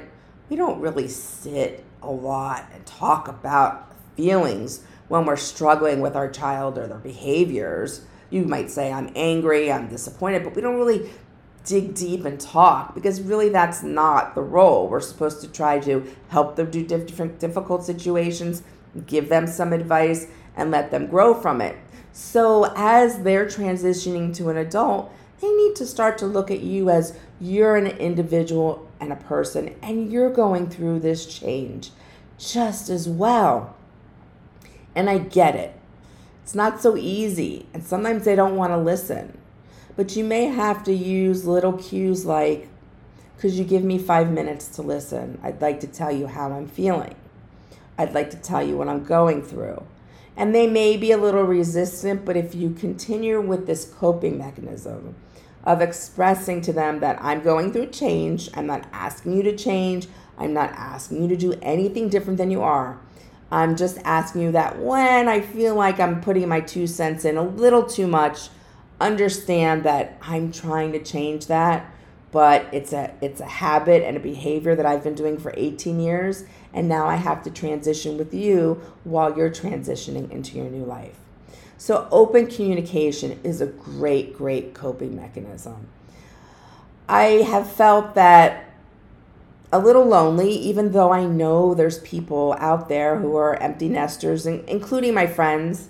we 0.48 0.56
don't 0.56 0.80
really 0.80 1.08
sit 1.08 1.84
a 2.02 2.10
lot 2.10 2.68
and 2.74 2.84
talk 2.84 3.26
about 3.26 3.94
feelings 4.16 4.84
when 5.08 5.24
we're 5.24 5.36
struggling 5.36 6.00
with 6.00 6.14
our 6.14 6.30
child 6.30 6.78
or 6.78 6.86
their 6.86 6.98
behaviors. 6.98 8.02
You 8.30 8.44
might 8.44 8.70
say, 8.70 8.92
I'm 8.92 9.10
angry, 9.14 9.72
I'm 9.72 9.88
disappointed, 9.88 10.44
but 10.44 10.54
we 10.54 10.62
don't 10.62 10.76
really 10.76 11.10
dig 11.64 11.94
deep 11.94 12.24
and 12.24 12.40
talk 12.40 12.94
because 12.94 13.20
really 13.20 13.48
that's 13.48 13.82
not 13.82 14.34
the 14.34 14.42
role. 14.42 14.88
We're 14.88 15.00
supposed 15.00 15.40
to 15.42 15.48
try 15.48 15.78
to 15.80 16.04
help 16.28 16.56
them 16.56 16.70
do 16.70 16.84
different 16.84 17.38
difficult 17.38 17.84
situations, 17.84 18.62
give 19.06 19.28
them 19.28 19.46
some 19.46 19.72
advice, 19.72 20.26
and 20.56 20.70
let 20.70 20.90
them 20.90 21.06
grow 21.06 21.34
from 21.34 21.60
it. 21.60 21.76
So 22.12 22.72
as 22.76 23.22
they're 23.22 23.46
transitioning 23.46 24.34
to 24.36 24.50
an 24.50 24.56
adult, 24.56 25.12
they 25.40 25.50
need 25.50 25.74
to 25.76 25.86
start 25.86 26.18
to 26.18 26.26
look 26.26 26.50
at 26.50 26.60
you 26.60 26.90
as 26.90 27.16
you're 27.40 27.76
an 27.76 27.86
individual 27.86 28.88
and 29.00 29.12
a 29.12 29.16
person, 29.16 29.74
and 29.82 30.12
you're 30.12 30.30
going 30.30 30.68
through 30.68 31.00
this 31.00 31.26
change 31.26 31.90
just 32.38 32.88
as 32.88 33.08
well. 33.08 33.74
And 34.94 35.10
I 35.10 35.18
get 35.18 35.56
it. 35.56 35.74
It's 36.42 36.54
not 36.54 36.80
so 36.80 36.96
easy, 36.96 37.66
and 37.72 37.82
sometimes 37.82 38.24
they 38.24 38.36
don't 38.36 38.56
want 38.56 38.72
to 38.72 38.76
listen. 38.76 39.38
But 39.96 40.16
you 40.16 40.24
may 40.24 40.46
have 40.46 40.84
to 40.84 40.92
use 40.92 41.46
little 41.46 41.72
cues 41.74 42.24
like, 42.24 42.68
could 43.38 43.52
you 43.52 43.64
give 43.64 43.82
me 43.82 43.98
five 43.98 44.30
minutes 44.30 44.68
to 44.68 44.82
listen? 44.82 45.40
I'd 45.42 45.60
like 45.60 45.80
to 45.80 45.86
tell 45.86 46.12
you 46.12 46.28
how 46.28 46.52
I'm 46.52 46.68
feeling. 46.68 47.14
I'd 47.98 48.14
like 48.14 48.30
to 48.30 48.36
tell 48.36 48.62
you 48.62 48.76
what 48.76 48.88
I'm 48.88 49.04
going 49.04 49.42
through. 49.42 49.82
And 50.36 50.54
they 50.54 50.66
may 50.66 50.96
be 50.96 51.12
a 51.12 51.18
little 51.18 51.42
resistant, 51.42 52.24
but 52.24 52.36
if 52.36 52.54
you 52.54 52.70
continue 52.70 53.40
with 53.40 53.66
this 53.66 53.84
coping 53.84 54.38
mechanism 54.38 55.14
of 55.64 55.80
expressing 55.80 56.60
to 56.62 56.72
them 56.72 57.00
that 57.00 57.22
I'm 57.22 57.42
going 57.42 57.72
through 57.72 57.88
change, 57.88 58.48
I'm 58.54 58.66
not 58.66 58.86
asking 58.92 59.36
you 59.36 59.42
to 59.44 59.56
change, 59.56 60.08
I'm 60.38 60.52
not 60.54 60.70
asking 60.72 61.22
you 61.22 61.28
to 61.28 61.36
do 61.36 61.54
anything 61.62 62.08
different 62.08 62.38
than 62.38 62.50
you 62.50 62.62
are. 62.62 62.98
I'm 63.50 63.76
just 63.76 63.98
asking 64.04 64.42
you 64.42 64.52
that 64.52 64.78
when 64.78 65.28
I 65.28 65.40
feel 65.40 65.74
like 65.74 66.00
I'm 66.00 66.22
putting 66.22 66.48
my 66.48 66.60
two 66.60 66.86
cents 66.86 67.26
in 67.26 67.36
a 67.36 67.42
little 67.42 67.84
too 67.84 68.06
much, 68.06 68.48
understand 68.98 69.84
that 69.84 70.16
I'm 70.22 70.50
trying 70.50 70.92
to 70.92 71.02
change 71.02 71.46
that, 71.48 71.92
but 72.30 72.66
it's 72.72 72.94
a 72.94 73.14
it's 73.20 73.40
a 73.40 73.46
habit 73.46 74.02
and 74.02 74.16
a 74.16 74.20
behavior 74.20 74.74
that 74.74 74.86
I've 74.86 75.04
been 75.04 75.14
doing 75.14 75.36
for 75.36 75.52
18 75.54 76.00
years 76.00 76.44
and 76.72 76.88
now 76.88 77.06
I 77.06 77.16
have 77.16 77.42
to 77.44 77.50
transition 77.50 78.16
with 78.16 78.32
you 78.32 78.80
while 79.04 79.36
you're 79.36 79.50
transitioning 79.50 80.30
into 80.30 80.56
your 80.56 80.70
new 80.70 80.84
life. 80.84 81.18
So 81.76 82.06
open 82.10 82.46
communication 82.46 83.40
is 83.42 83.60
a 83.60 83.66
great 83.66 84.36
great 84.36 84.74
coping 84.74 85.16
mechanism. 85.16 85.88
I 87.08 87.42
have 87.42 87.70
felt 87.70 88.14
that 88.14 88.70
a 89.72 89.78
little 89.78 90.04
lonely, 90.04 90.50
even 90.50 90.92
though 90.92 91.12
I 91.12 91.24
know 91.24 91.74
there's 91.74 91.98
people 92.00 92.54
out 92.58 92.88
there 92.88 93.16
who 93.16 93.34
are 93.36 93.56
empty 93.56 93.88
nesters, 93.88 94.46
including 94.46 95.14
my 95.14 95.26
friends. 95.26 95.88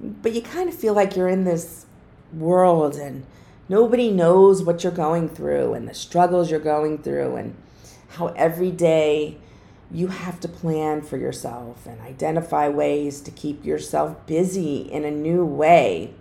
But 0.00 0.32
you 0.32 0.42
kind 0.42 0.68
of 0.68 0.74
feel 0.74 0.94
like 0.94 1.14
you're 1.14 1.28
in 1.28 1.44
this 1.44 1.86
world 2.32 2.96
and 2.96 3.24
nobody 3.68 4.10
knows 4.10 4.64
what 4.64 4.82
you're 4.82 4.92
going 4.92 5.28
through 5.28 5.74
and 5.74 5.88
the 5.88 5.94
struggles 5.94 6.50
you're 6.50 6.58
going 6.58 6.98
through 6.98 7.36
and 7.36 7.54
how 8.08 8.28
every 8.28 8.72
day 8.72 9.38
you 9.92 10.06
have 10.06 10.40
to 10.40 10.48
plan 10.48 11.02
for 11.02 11.18
yourself 11.18 11.86
and 11.86 12.00
identify 12.00 12.68
ways 12.68 13.20
to 13.20 13.30
keep 13.30 13.64
yourself 13.64 14.26
busy 14.26 14.78
in 14.90 15.04
a 15.04 15.10
new 15.10 15.44
way. 15.44 16.14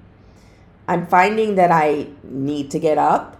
I'm 0.87 1.07
finding 1.07 1.55
that 1.55 1.71
I 1.71 2.07
need 2.21 2.69
to 2.71 2.79
get 2.79 2.97
up 2.97 3.39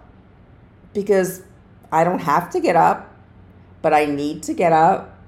because 0.94 1.42
I 1.90 2.02
don't 2.04 2.20
have 2.20 2.48
to 2.50 2.60
get 2.60 2.76
up, 2.76 3.14
but 3.82 3.92
I 3.92 4.06
need 4.06 4.42
to 4.44 4.54
get 4.54 4.72
up 4.72 5.18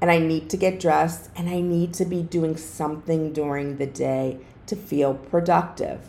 and 0.00 0.10
I 0.12 0.18
need 0.18 0.48
to 0.50 0.56
get 0.56 0.78
dressed 0.78 1.28
and 1.34 1.48
I 1.48 1.60
need 1.60 1.92
to 1.94 2.04
be 2.04 2.22
doing 2.22 2.56
something 2.56 3.32
during 3.32 3.78
the 3.78 3.86
day 3.86 4.38
to 4.66 4.76
feel 4.76 5.14
productive. 5.14 6.08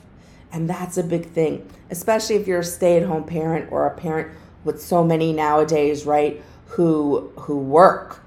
And 0.51 0.69
that's 0.69 0.97
a 0.97 1.03
big 1.03 1.25
thing, 1.25 1.67
especially 1.89 2.35
if 2.35 2.47
you're 2.47 2.59
a 2.59 2.63
stay-at-home 2.63 3.23
parent 3.23 3.71
or 3.71 3.87
a 3.87 3.95
parent 3.95 4.31
with 4.63 4.81
so 4.81 5.03
many 5.03 5.33
nowadays, 5.33 6.05
right, 6.05 6.43
who 6.67 7.31
who 7.37 7.57
work 7.57 8.21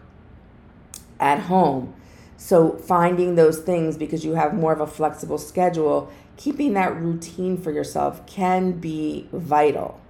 at 1.21 1.41
home. 1.41 1.95
So 2.37 2.73
finding 2.73 3.35
those 3.35 3.59
things 3.59 3.97
because 3.97 4.25
you 4.25 4.35
have 4.35 4.55
more 4.55 4.73
of 4.73 4.81
a 4.81 4.87
flexible 4.87 5.39
schedule, 5.39 6.11
keeping 6.37 6.73
that 6.73 6.97
routine 6.97 7.59
for 7.59 7.71
yourself 7.71 8.27
can 8.27 8.73
be 8.73 9.29
vital. 9.31 10.01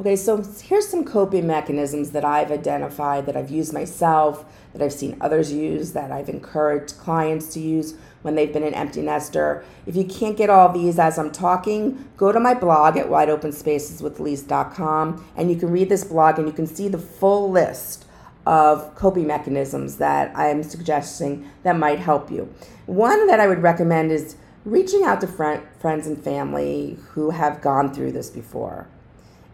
Okay, 0.00 0.16
so 0.16 0.42
here's 0.42 0.88
some 0.88 1.04
coping 1.04 1.46
mechanisms 1.46 2.10
that 2.12 2.24
I've 2.24 2.50
identified 2.50 3.26
that 3.26 3.36
I've 3.36 3.50
used 3.50 3.72
myself, 3.72 4.44
that 4.72 4.82
I've 4.82 4.92
seen 4.92 5.16
others 5.20 5.52
use, 5.52 5.92
that 5.92 6.10
I've 6.10 6.28
encouraged 6.28 6.98
clients 6.98 7.54
to 7.54 7.60
use 7.60 7.94
when 8.22 8.34
they've 8.34 8.52
been 8.52 8.64
an 8.64 8.74
empty 8.74 9.02
nester. 9.02 9.64
If 9.86 9.94
you 9.94 10.04
can't 10.04 10.36
get 10.36 10.50
all 10.50 10.72
these 10.72 10.98
as 10.98 11.16
I'm 11.16 11.30
talking, 11.30 12.08
go 12.16 12.32
to 12.32 12.40
my 12.40 12.54
blog 12.54 12.96
at 12.96 13.06
wideopenspaceswithelise.com 13.06 15.24
and 15.36 15.50
you 15.50 15.56
can 15.56 15.70
read 15.70 15.88
this 15.88 16.02
blog 16.02 16.38
and 16.38 16.48
you 16.48 16.52
can 16.52 16.66
see 16.66 16.88
the 16.88 16.98
full 16.98 17.48
list 17.50 18.03
of 18.46 18.94
coping 18.94 19.26
mechanisms 19.26 19.96
that 19.96 20.36
I 20.36 20.48
am 20.48 20.62
suggesting 20.62 21.50
that 21.62 21.76
might 21.76 21.98
help 21.98 22.30
you. 22.30 22.52
One 22.86 23.26
that 23.26 23.40
I 23.40 23.46
would 23.46 23.62
recommend 23.62 24.12
is 24.12 24.36
reaching 24.64 25.02
out 25.02 25.20
to 25.20 25.26
friend, 25.26 25.62
friends 25.78 26.06
and 26.06 26.22
family 26.22 26.98
who 27.10 27.30
have 27.30 27.60
gone 27.60 27.92
through 27.92 28.12
this 28.12 28.30
before 28.30 28.88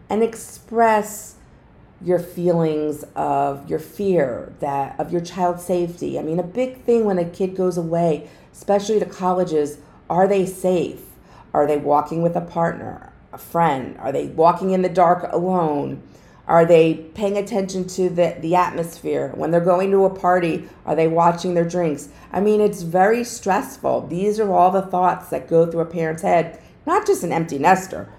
and 0.09 0.23
express 0.23 1.35
your 2.03 2.19
feelings 2.19 3.05
of 3.15 3.69
your 3.69 3.79
fear 3.79 4.53
that 4.59 4.99
of 4.99 5.11
your 5.11 5.21
child's 5.21 5.63
safety. 5.63 6.17
I 6.17 6.23
mean, 6.23 6.39
a 6.39 6.43
big 6.43 6.83
thing 6.83 7.05
when 7.05 7.19
a 7.19 7.25
kid 7.25 7.55
goes 7.55 7.77
away, 7.77 8.29
especially 8.51 8.99
to 8.99 9.05
colleges, 9.05 9.77
are 10.09 10.27
they 10.27 10.45
safe? 10.45 11.01
Are 11.53 11.67
they 11.67 11.77
walking 11.77 12.21
with 12.21 12.35
a 12.35 12.41
partner, 12.41 13.13
a 13.31 13.37
friend? 13.37 13.97
Are 13.99 14.11
they 14.11 14.27
walking 14.27 14.71
in 14.71 14.81
the 14.81 14.89
dark 14.89 15.31
alone? 15.31 16.01
Are 16.51 16.65
they 16.65 16.95
paying 16.95 17.37
attention 17.37 17.87
to 17.87 18.09
the, 18.09 18.35
the 18.41 18.55
atmosphere? 18.55 19.31
When 19.35 19.51
they're 19.51 19.61
going 19.61 19.89
to 19.91 20.03
a 20.03 20.09
party, 20.09 20.67
are 20.85 20.97
they 20.97 21.07
watching 21.07 21.53
their 21.53 21.63
drinks? 21.63 22.09
I 22.33 22.41
mean, 22.41 22.59
it's 22.59 22.81
very 22.81 23.23
stressful. 23.23 24.07
These 24.07 24.37
are 24.37 24.51
all 24.51 24.69
the 24.69 24.81
thoughts 24.81 25.29
that 25.29 25.47
go 25.47 25.65
through 25.65 25.79
a 25.79 25.85
parent's 25.85 26.23
head, 26.23 26.59
not 26.85 27.07
just 27.07 27.23
an 27.23 27.31
empty 27.31 27.57
nester, 27.57 28.11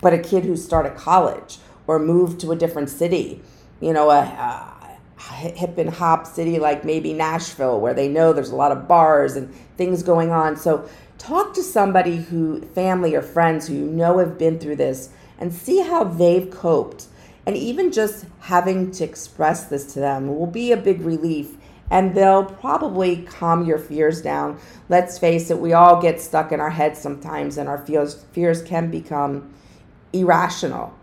but 0.00 0.12
a 0.12 0.18
kid 0.18 0.44
who 0.44 0.56
started 0.56 0.94
college 0.94 1.58
or 1.88 1.98
moved 1.98 2.38
to 2.42 2.52
a 2.52 2.56
different 2.56 2.90
city, 2.90 3.42
you 3.80 3.92
know, 3.92 4.08
a, 4.08 4.20
a 4.20 5.34
hip 5.34 5.76
and 5.76 5.90
hop 5.90 6.28
city 6.28 6.60
like 6.60 6.84
maybe 6.84 7.12
Nashville, 7.12 7.80
where 7.80 7.92
they 7.92 8.06
know 8.06 8.32
there's 8.32 8.50
a 8.50 8.56
lot 8.56 8.70
of 8.70 8.86
bars 8.86 9.34
and 9.34 9.52
things 9.76 10.04
going 10.04 10.30
on. 10.30 10.56
So 10.56 10.88
talk 11.18 11.54
to 11.54 11.62
somebody 11.64 12.18
who, 12.18 12.60
family 12.60 13.16
or 13.16 13.22
friends 13.22 13.66
who 13.66 13.74
you 13.74 13.86
know 13.86 14.18
have 14.18 14.38
been 14.38 14.60
through 14.60 14.76
this 14.76 15.08
and 15.40 15.52
see 15.52 15.80
how 15.80 16.04
they've 16.04 16.48
coped. 16.48 17.08
And 17.46 17.56
even 17.56 17.92
just 17.92 18.26
having 18.40 18.90
to 18.92 19.04
express 19.04 19.64
this 19.64 19.92
to 19.94 20.00
them 20.00 20.28
will 20.28 20.46
be 20.46 20.72
a 20.72 20.76
big 20.76 21.02
relief 21.02 21.56
and 21.90 22.14
they'll 22.14 22.44
probably 22.44 23.22
calm 23.22 23.64
your 23.66 23.78
fears 23.78 24.22
down. 24.22 24.58
Let's 24.88 25.18
face 25.18 25.50
it, 25.50 25.58
we 25.58 25.72
all 25.72 26.00
get 26.00 26.20
stuck 26.20 26.52
in 26.52 26.60
our 26.60 26.70
heads 26.70 26.98
sometimes, 26.98 27.58
and 27.58 27.68
our 27.68 27.78
fears, 27.78 28.24
fears 28.32 28.62
can 28.62 28.90
become 28.90 29.52
irrational. 30.12 30.94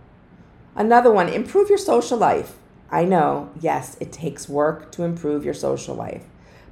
Another 0.75 1.11
one, 1.11 1.29
improve 1.29 1.69
your 1.69 1.77
social 1.77 2.17
life. 2.17 2.57
I 2.89 3.05
know, 3.05 3.51
yes, 3.59 3.95
it 3.99 4.11
takes 4.11 4.49
work 4.49 4.91
to 4.93 5.03
improve 5.03 5.45
your 5.45 5.53
social 5.53 5.95
life, 5.95 6.25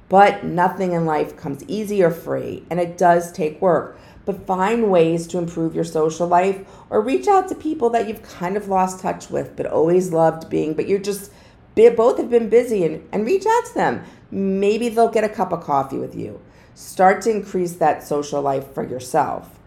but 0.08 0.44
nothing 0.44 0.92
in 0.92 1.06
life 1.06 1.36
comes 1.36 1.64
easy 1.66 2.02
or 2.02 2.10
free, 2.10 2.64
and 2.68 2.80
it 2.80 2.98
does 2.98 3.32
take 3.32 3.60
work. 3.62 3.98
But 4.30 4.46
find 4.46 4.92
ways 4.92 5.26
to 5.26 5.38
improve 5.38 5.74
your 5.74 5.82
social 5.82 6.28
life 6.28 6.64
or 6.88 7.00
reach 7.00 7.26
out 7.26 7.48
to 7.48 7.54
people 7.56 7.90
that 7.90 8.06
you've 8.06 8.22
kind 8.22 8.56
of 8.56 8.68
lost 8.68 9.00
touch 9.00 9.28
with, 9.28 9.56
but 9.56 9.66
always 9.66 10.12
loved 10.12 10.48
being, 10.48 10.74
but 10.74 10.86
you're 10.86 11.00
just 11.00 11.32
both 11.74 12.18
have 12.18 12.30
been 12.30 12.48
busy 12.48 12.84
and, 12.84 13.08
and 13.10 13.26
reach 13.26 13.44
out 13.44 13.64
to 13.66 13.74
them. 13.74 14.04
Maybe 14.30 14.88
they'll 14.88 15.08
get 15.08 15.24
a 15.24 15.28
cup 15.28 15.50
of 15.50 15.64
coffee 15.64 15.98
with 15.98 16.14
you. 16.14 16.40
Start 16.74 17.22
to 17.22 17.30
increase 17.30 17.72
that 17.74 18.06
social 18.06 18.40
life 18.40 18.72
for 18.72 18.86
yourself. 18.86 19.58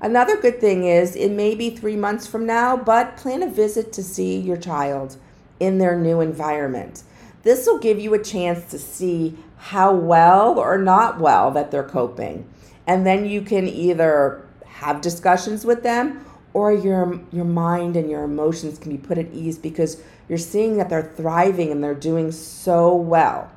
Another 0.00 0.40
good 0.40 0.60
thing 0.60 0.84
is 0.84 1.14
it 1.14 1.30
may 1.30 1.54
be 1.54 1.70
three 1.70 1.94
months 1.94 2.26
from 2.26 2.46
now, 2.46 2.76
but 2.76 3.16
plan 3.16 3.44
a 3.44 3.48
visit 3.48 3.92
to 3.92 4.02
see 4.02 4.38
your 4.38 4.56
child 4.56 5.18
in 5.60 5.78
their 5.78 5.96
new 5.96 6.20
environment. 6.20 7.04
This 7.42 7.66
will 7.66 7.78
give 7.78 8.00
you 8.00 8.14
a 8.14 8.24
chance 8.24 8.70
to 8.70 8.78
see 8.78 9.36
how 9.58 9.92
well 9.92 10.58
or 10.58 10.78
not 10.78 11.20
well 11.20 11.50
that 11.52 11.70
they're 11.70 11.84
coping. 11.84 12.48
And 12.90 13.06
then 13.06 13.24
you 13.24 13.42
can 13.42 13.68
either 13.68 14.44
have 14.66 15.00
discussions 15.00 15.64
with 15.64 15.84
them 15.84 16.26
or 16.52 16.72
your 16.72 17.20
your 17.30 17.44
mind 17.44 17.94
and 17.94 18.10
your 18.10 18.24
emotions 18.24 18.80
can 18.80 18.90
be 18.90 18.98
put 18.98 19.16
at 19.16 19.32
ease 19.32 19.58
because 19.58 20.02
you're 20.28 20.38
seeing 20.38 20.76
that 20.78 20.88
they're 20.88 21.12
thriving 21.14 21.70
and 21.70 21.84
they're 21.84 21.94
doing 21.94 22.32
so 22.32 22.92
well. 22.96 23.48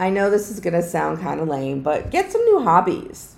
I 0.00 0.08
know 0.08 0.30
this 0.30 0.50
is 0.50 0.58
going 0.58 0.72
to 0.72 0.82
sound 0.82 1.20
kind 1.20 1.38
of 1.38 1.48
lame, 1.48 1.82
but 1.82 2.10
get 2.10 2.32
some 2.32 2.42
new 2.46 2.62
hobbies. 2.62 3.36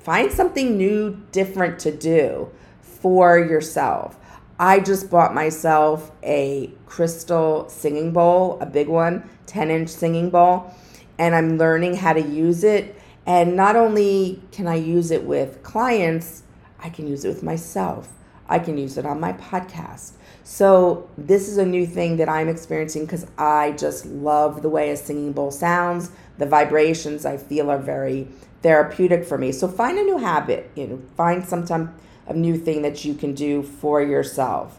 Find 0.00 0.30
something 0.30 0.76
new, 0.76 1.22
different 1.32 1.78
to 1.78 1.90
do 1.90 2.50
for 2.82 3.38
yourself. 3.38 4.18
I 4.58 4.80
just 4.80 5.08
bought 5.08 5.32
myself 5.34 6.12
a 6.22 6.70
crystal 6.84 7.70
singing 7.70 8.12
bowl, 8.12 8.58
a 8.60 8.66
big 8.66 8.88
one, 8.88 9.26
10 9.46 9.70
inch 9.70 9.88
singing 9.88 10.28
bowl, 10.28 10.74
and 11.18 11.34
I'm 11.34 11.56
learning 11.56 11.94
how 11.96 12.12
to 12.12 12.20
use 12.20 12.64
it. 12.64 12.93
And 13.26 13.56
not 13.56 13.76
only 13.76 14.42
can 14.52 14.66
I 14.66 14.76
use 14.76 15.10
it 15.10 15.24
with 15.24 15.62
clients, 15.62 16.42
I 16.78 16.90
can 16.90 17.06
use 17.06 17.24
it 17.24 17.28
with 17.28 17.42
myself. 17.42 18.08
I 18.48 18.58
can 18.58 18.76
use 18.76 18.98
it 18.98 19.06
on 19.06 19.20
my 19.20 19.32
podcast. 19.32 20.12
So, 20.42 21.08
this 21.16 21.48
is 21.48 21.56
a 21.56 21.64
new 21.64 21.86
thing 21.86 22.18
that 22.18 22.28
I'm 22.28 22.48
experiencing 22.48 23.06
because 23.06 23.26
I 23.38 23.72
just 23.72 24.04
love 24.04 24.60
the 24.60 24.68
way 24.68 24.90
a 24.90 24.96
singing 24.96 25.32
bowl 25.32 25.50
sounds. 25.50 26.10
The 26.36 26.44
vibrations 26.44 27.24
I 27.24 27.38
feel 27.38 27.70
are 27.70 27.78
very 27.78 28.28
therapeutic 28.60 29.24
for 29.24 29.38
me. 29.38 29.52
So, 29.52 29.66
find 29.66 29.98
a 29.98 30.02
new 30.02 30.18
habit, 30.18 30.70
you 30.74 30.86
know, 30.86 31.00
find 31.16 31.42
some 31.42 31.64
time 31.64 31.94
a 32.26 32.34
new 32.34 32.56
thing 32.56 32.82
that 32.82 33.04
you 33.04 33.14
can 33.14 33.34
do 33.34 33.62
for 33.62 34.02
yourself. 34.02 34.78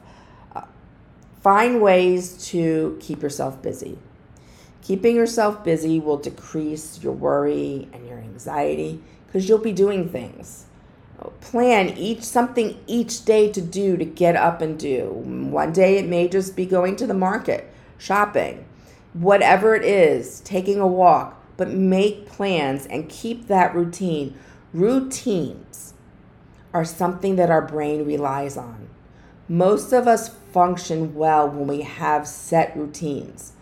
Uh, 0.56 0.62
find 1.42 1.82
ways 1.82 2.48
to 2.50 2.98
keep 3.02 3.22
yourself 3.22 3.62
busy. 3.62 3.98
Keeping 4.86 5.16
yourself 5.16 5.64
busy 5.64 6.00
will 6.00 6.18
decrease 6.18 7.02
your 7.02 7.14
worry 7.14 7.90
and 7.92 8.08
your 8.08 8.20
anxiety 8.20 9.02
because 9.26 9.50
you'll 9.50 9.58
be 9.58 9.72
doing 9.72 10.08
things. 10.08 10.68
Oh, 11.20 11.34
plan 11.42 11.98
each 11.98 12.22
something 12.22 12.78
each 12.86 13.26
day 13.26 13.52
to 13.52 13.62
do 13.62 13.98
to 13.98 14.06
get 14.06 14.36
up 14.36 14.62
and 14.62 14.78
do. 14.78 15.10
One 15.10 15.74
day 15.74 15.98
it 15.98 16.06
may 16.06 16.28
just 16.28 16.56
be 16.56 16.68
going 16.68 16.98
to 16.98 17.08
the 17.08 17.16
market, 17.16 17.68
shopping, 17.98 18.64
whatever 19.14 19.74
it 19.74 19.84
is, 19.84 20.42
taking 20.42 20.80
a 20.80 20.86
walk, 20.86 21.44
but 21.58 21.70
make 21.70 22.28
plans 22.28 22.86
and 22.86 23.10
keep 23.10 23.48
that 23.48 23.74
routine. 23.74 24.38
Routines 24.72 25.96
are 26.76 26.86
something 26.86 27.38
that 27.38 27.50
our 27.50 27.64
brain 27.64 28.06
relies 28.06 28.56
on. 28.56 28.88
Most 29.50 29.94
of 29.94 30.08
us 30.08 30.30
function 30.30 31.16
well 31.16 31.50
when 31.50 31.66
we 31.66 31.82
have 31.82 32.28
set 32.28 32.78
routines, 32.78 33.54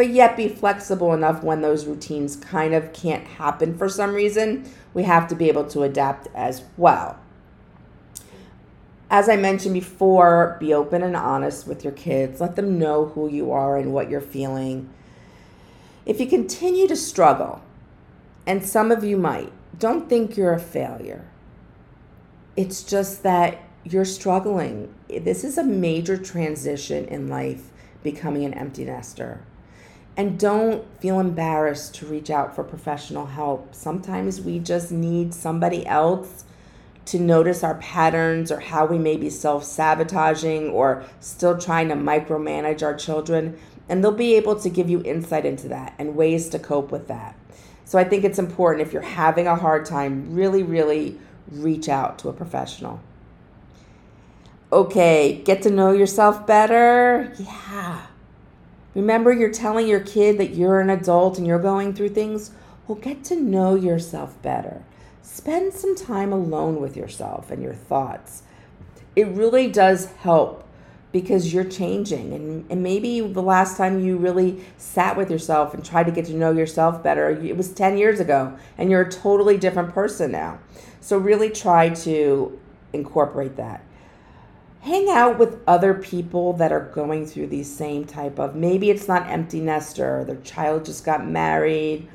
but 0.00 0.08
yet 0.08 0.34
be 0.34 0.48
flexible 0.48 1.12
enough 1.12 1.42
when 1.42 1.60
those 1.60 1.84
routines 1.84 2.34
kind 2.34 2.72
of 2.72 2.90
can't 2.94 3.26
happen 3.26 3.76
for 3.76 3.86
some 3.86 4.14
reason. 4.14 4.64
We 4.94 5.02
have 5.02 5.28
to 5.28 5.34
be 5.34 5.46
able 5.50 5.66
to 5.66 5.82
adapt 5.82 6.26
as 6.34 6.62
well. 6.78 7.18
As 9.10 9.28
I 9.28 9.36
mentioned 9.36 9.74
before, 9.74 10.56
be 10.58 10.72
open 10.72 11.02
and 11.02 11.14
honest 11.14 11.66
with 11.66 11.84
your 11.84 11.92
kids. 11.92 12.40
Let 12.40 12.56
them 12.56 12.78
know 12.78 13.08
who 13.08 13.28
you 13.28 13.52
are 13.52 13.76
and 13.76 13.92
what 13.92 14.08
you're 14.08 14.22
feeling. 14.22 14.88
If 16.06 16.18
you 16.18 16.26
continue 16.26 16.88
to 16.88 16.96
struggle, 16.96 17.60
and 18.46 18.64
some 18.64 18.90
of 18.90 19.04
you 19.04 19.18
might, 19.18 19.52
don't 19.78 20.08
think 20.08 20.34
you're 20.34 20.54
a 20.54 20.58
failure. 20.58 21.26
It's 22.56 22.82
just 22.82 23.22
that 23.24 23.58
you're 23.84 24.06
struggling. 24.06 24.94
This 25.10 25.44
is 25.44 25.58
a 25.58 25.62
major 25.62 26.16
transition 26.16 27.04
in 27.04 27.28
life, 27.28 27.68
becoming 28.02 28.46
an 28.46 28.54
empty 28.54 28.86
nester. 28.86 29.42
And 30.16 30.38
don't 30.38 30.84
feel 31.00 31.18
embarrassed 31.18 31.94
to 31.96 32.06
reach 32.06 32.30
out 32.30 32.54
for 32.54 32.64
professional 32.64 33.26
help. 33.26 33.74
Sometimes 33.74 34.40
we 34.40 34.58
just 34.58 34.92
need 34.92 35.32
somebody 35.32 35.86
else 35.86 36.44
to 37.06 37.18
notice 37.18 37.64
our 37.64 37.76
patterns 37.76 38.52
or 38.52 38.60
how 38.60 38.86
we 38.86 38.98
may 38.98 39.16
be 39.16 39.30
self 39.30 39.64
sabotaging 39.64 40.68
or 40.68 41.04
still 41.20 41.58
trying 41.58 41.88
to 41.88 41.94
micromanage 41.94 42.82
our 42.82 42.94
children. 42.94 43.58
And 43.88 44.04
they'll 44.04 44.12
be 44.12 44.34
able 44.34 44.56
to 44.60 44.68
give 44.68 44.88
you 44.88 45.02
insight 45.04 45.44
into 45.44 45.68
that 45.68 45.94
and 45.98 46.14
ways 46.14 46.48
to 46.50 46.58
cope 46.58 46.92
with 46.92 47.08
that. 47.08 47.34
So 47.84 47.98
I 47.98 48.04
think 48.04 48.22
it's 48.22 48.38
important 48.38 48.86
if 48.86 48.92
you're 48.92 49.02
having 49.02 49.48
a 49.48 49.56
hard 49.56 49.84
time, 49.84 50.32
really, 50.32 50.62
really 50.62 51.18
reach 51.50 51.88
out 51.88 52.20
to 52.20 52.28
a 52.28 52.32
professional. 52.32 53.00
Okay, 54.72 55.42
get 55.44 55.62
to 55.62 55.70
know 55.70 55.90
yourself 55.90 56.46
better. 56.46 57.34
Yeah. 57.36 58.06
Remember, 58.94 59.32
you're 59.32 59.52
telling 59.52 59.86
your 59.86 60.00
kid 60.00 60.38
that 60.38 60.54
you're 60.54 60.80
an 60.80 60.90
adult 60.90 61.38
and 61.38 61.46
you're 61.46 61.60
going 61.60 61.94
through 61.94 62.08
things? 62.10 62.50
Well, 62.86 62.98
get 62.98 63.22
to 63.24 63.36
know 63.36 63.74
yourself 63.76 64.40
better. 64.42 64.82
Spend 65.22 65.72
some 65.72 65.94
time 65.94 66.32
alone 66.32 66.80
with 66.80 66.96
yourself 66.96 67.50
and 67.50 67.62
your 67.62 67.74
thoughts. 67.74 68.42
It 69.14 69.28
really 69.28 69.70
does 69.70 70.06
help 70.06 70.66
because 71.12 71.52
you're 71.52 71.64
changing. 71.64 72.32
And, 72.32 72.66
and 72.70 72.82
maybe 72.82 73.20
the 73.20 73.42
last 73.42 73.76
time 73.76 74.00
you 74.00 74.16
really 74.16 74.64
sat 74.76 75.16
with 75.16 75.30
yourself 75.30 75.74
and 75.74 75.84
tried 75.84 76.06
to 76.06 76.12
get 76.12 76.26
to 76.26 76.34
know 76.34 76.52
yourself 76.52 77.02
better, 77.02 77.30
it 77.30 77.56
was 77.56 77.72
10 77.72 77.96
years 77.96 78.20
ago, 78.20 78.56
and 78.78 78.90
you're 78.90 79.02
a 79.02 79.10
totally 79.10 79.56
different 79.56 79.92
person 79.92 80.32
now. 80.32 80.58
So, 81.00 81.16
really 81.16 81.50
try 81.50 81.88
to 81.90 82.58
incorporate 82.92 83.56
that. 83.56 83.84
Hang 84.80 85.08
out 85.10 85.38
with 85.38 85.58
other 85.66 85.94
people 85.94 86.54
that 86.54 86.72
are 86.72 86.90
going 86.94 87.26
through 87.26 87.48
these 87.48 87.74
same 87.74 88.04
type 88.04 88.38
of 88.38 88.54
maybe 88.54 88.90
it's 88.90 89.08
not 89.08 89.28
empty 89.28 89.60
nester, 89.60 90.24
their 90.24 90.36
child 90.36 90.84
just 90.84 91.04
got 91.04 91.26
married, 91.26 92.08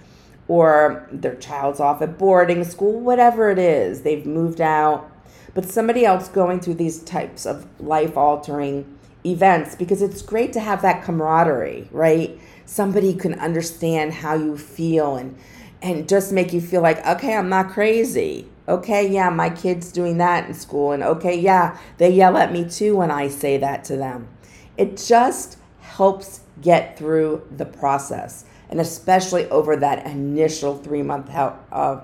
or 0.48 1.08
their 1.12 1.36
child's 1.36 1.80
off 1.80 2.02
at 2.02 2.18
boarding 2.18 2.64
school, 2.64 3.00
whatever 3.00 3.50
it 3.50 3.60
is, 3.60 4.02
they've 4.02 4.26
moved 4.26 4.62
out 4.62 5.12
but 5.56 5.66
somebody 5.66 6.06
else 6.06 6.28
going 6.28 6.60
through 6.60 6.76
these 6.76 7.02
types 7.02 7.48
of 7.48 7.66
life 7.80 8.16
altering 8.16 8.86
events 9.26 9.74
because 9.74 10.04
it's 10.04 10.22
great 10.22 10.54
to 10.54 10.60
have 10.60 10.84
that 10.84 11.04
camaraderie, 11.04 11.88
right? 11.92 12.38
Somebody 12.66 13.16
can 13.16 13.40
understand 13.40 14.14
how 14.14 14.36
you 14.36 14.56
feel 14.58 15.16
and 15.16 15.36
and 15.82 16.10
just 16.10 16.32
make 16.32 16.52
you 16.52 16.62
feel 16.62 16.82
like, 16.82 17.06
okay, 17.06 17.36
I'm 17.36 17.50
not 17.50 17.70
crazy. 17.70 18.48
Okay, 18.68 19.08
yeah, 19.08 19.30
my 19.30 19.50
kid's 19.50 19.92
doing 19.92 20.18
that 20.18 20.48
in 20.48 20.54
school 20.54 20.92
and 20.92 21.04
okay, 21.04 21.40
yeah, 21.40 21.78
they 21.98 22.10
yell 22.10 22.36
at 22.38 22.52
me 22.52 22.68
too 22.68 22.96
when 22.96 23.12
I 23.12 23.28
say 23.28 23.58
that 23.58 23.84
to 23.86 23.98
them. 23.98 24.28
It 24.76 24.98
just 24.98 25.58
helps 25.82 26.42
get 26.62 26.98
through 26.98 27.48
the 27.56 27.66
process 27.66 28.46
and 28.70 28.82
especially 28.82 29.48
over 29.50 29.76
that 29.76 30.08
initial 30.08 30.78
3 30.78 31.04
month 31.04 31.30
help, 31.30 31.56
uh, 31.72 32.02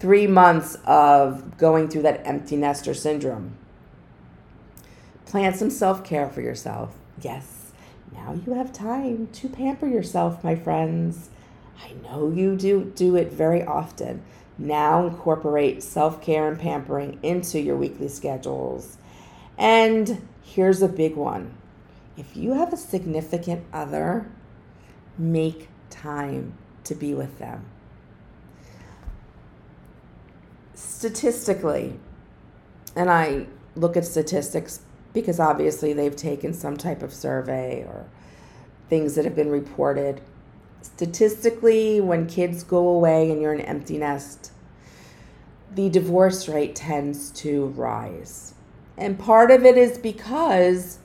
three 0.00 0.26
months 0.26 0.76
of 0.86 1.56
going 1.58 1.88
through 1.88 2.02
that 2.02 2.22
empty 2.24 2.56
nester 2.56 2.94
syndrome. 2.94 3.56
Plan 5.26 5.54
some 5.54 5.70
self 5.70 6.02
care 6.02 6.28
for 6.28 6.40
yourself. 6.40 6.96
Yes, 7.20 7.72
now 8.12 8.34
you 8.44 8.54
have 8.54 8.72
time 8.72 9.28
to 9.34 9.48
pamper 9.48 9.86
yourself, 9.86 10.42
my 10.42 10.56
friends. 10.56 11.28
I 11.84 11.92
know 12.02 12.30
you 12.30 12.56
do 12.56 12.92
do 12.96 13.14
it 13.14 13.30
very 13.30 13.62
often. 13.62 14.22
Now 14.60 15.06
incorporate 15.06 15.82
self 15.82 16.22
care 16.22 16.46
and 16.46 16.58
pampering 16.58 17.18
into 17.22 17.58
your 17.60 17.76
weekly 17.76 18.08
schedules. 18.08 18.98
And 19.58 20.26
here's 20.42 20.82
a 20.82 20.88
big 20.88 21.16
one 21.16 21.54
if 22.16 22.36
you 22.36 22.52
have 22.52 22.72
a 22.72 22.76
significant 22.76 23.64
other, 23.72 24.30
make 25.18 25.68
time 25.88 26.54
to 26.84 26.94
be 26.94 27.14
with 27.14 27.38
them 27.38 27.64
statistically, 31.00 31.98
and 32.94 33.08
I 33.08 33.46
look 33.74 33.96
at 33.96 34.04
statistics 34.04 34.80
because 35.14 35.40
obviously 35.40 35.94
they've 35.94 36.14
taken 36.14 36.52
some 36.52 36.76
type 36.76 37.02
of 37.02 37.14
survey 37.14 37.84
or 37.84 38.04
things 38.90 39.14
that 39.14 39.24
have 39.24 39.34
been 39.34 39.48
reported. 39.48 40.20
Statistically, 40.82 42.00
when 42.00 42.26
kids 42.26 42.62
go 42.62 42.88
away 42.88 43.30
and 43.30 43.40
you're 43.40 43.52
an 43.52 43.60
empty 43.60 43.98
nest, 43.98 44.52
the 45.74 45.88
divorce 45.88 46.48
rate 46.48 46.74
tends 46.74 47.30
to 47.30 47.66
rise. 47.68 48.54
And 48.96 49.18
part 49.18 49.50
of 49.50 49.64
it 49.64 49.78
is 49.78 49.98
because 49.98 50.98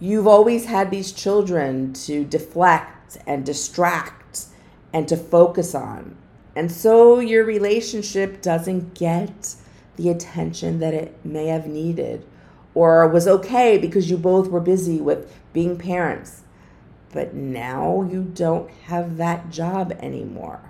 you've 0.00 0.26
always 0.26 0.66
had 0.66 0.90
these 0.90 1.12
children 1.12 1.92
to 1.92 2.24
deflect 2.24 3.18
and 3.26 3.44
distract 3.46 4.46
and 4.92 5.08
to 5.08 5.16
focus 5.16 5.74
on. 5.74 6.16
And 6.56 6.70
so 6.72 7.20
your 7.20 7.44
relationship 7.44 8.42
doesn't 8.42 8.94
get 8.94 9.54
the 9.96 10.08
attention 10.08 10.80
that 10.80 10.94
it 10.94 11.24
may 11.24 11.46
have 11.46 11.66
needed 11.66 12.24
or 12.74 13.06
was 13.08 13.26
okay 13.26 13.78
because 13.78 14.10
you 14.10 14.16
both 14.16 14.48
were 14.48 14.60
busy 14.60 15.00
with 15.00 15.32
being 15.52 15.76
parents. 15.76 16.42
But 17.12 17.34
now 17.34 18.06
you 18.10 18.22
don't 18.22 18.70
have 18.86 19.16
that 19.16 19.50
job 19.50 19.92
anymore. 20.00 20.60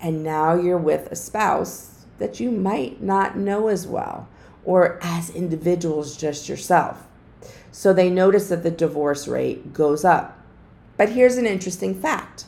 And 0.00 0.22
now 0.22 0.54
you're 0.54 0.78
with 0.78 1.10
a 1.10 1.16
spouse 1.16 2.06
that 2.18 2.40
you 2.40 2.50
might 2.50 3.02
not 3.02 3.36
know 3.36 3.68
as 3.68 3.86
well, 3.86 4.28
or 4.64 4.98
as 5.02 5.30
individuals, 5.30 6.16
just 6.16 6.48
yourself. 6.48 7.06
So 7.70 7.92
they 7.92 8.10
notice 8.10 8.48
that 8.48 8.62
the 8.62 8.70
divorce 8.70 9.28
rate 9.28 9.72
goes 9.72 10.04
up. 10.04 10.38
But 10.96 11.10
here's 11.10 11.36
an 11.36 11.46
interesting 11.46 11.94
fact 11.94 12.46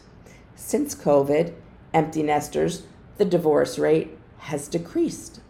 since 0.56 0.94
COVID, 0.94 1.54
empty 1.94 2.22
nesters, 2.22 2.82
the 3.16 3.24
divorce 3.24 3.78
rate 3.78 4.16
has 4.38 4.68
decreased. 4.68 5.40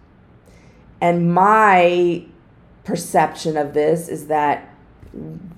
And 1.01 1.33
my 1.33 2.25
perception 2.85 3.57
of 3.57 3.75
this 3.75 4.09
is 4.09 4.27
that 4.27 4.70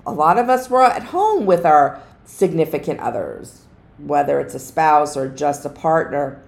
a 0.05 0.11
lot 0.11 0.37
of 0.37 0.49
us 0.49 0.69
were 0.69 0.83
at 0.83 1.03
home 1.03 1.45
with 1.45 1.65
our 1.65 2.01
significant 2.25 2.99
others, 2.99 3.63
whether 3.97 4.39
it's 4.39 4.55
a 4.55 4.59
spouse 4.59 5.15
or 5.15 5.27
just 5.27 5.65
a 5.65 5.69
partner. 5.69 6.41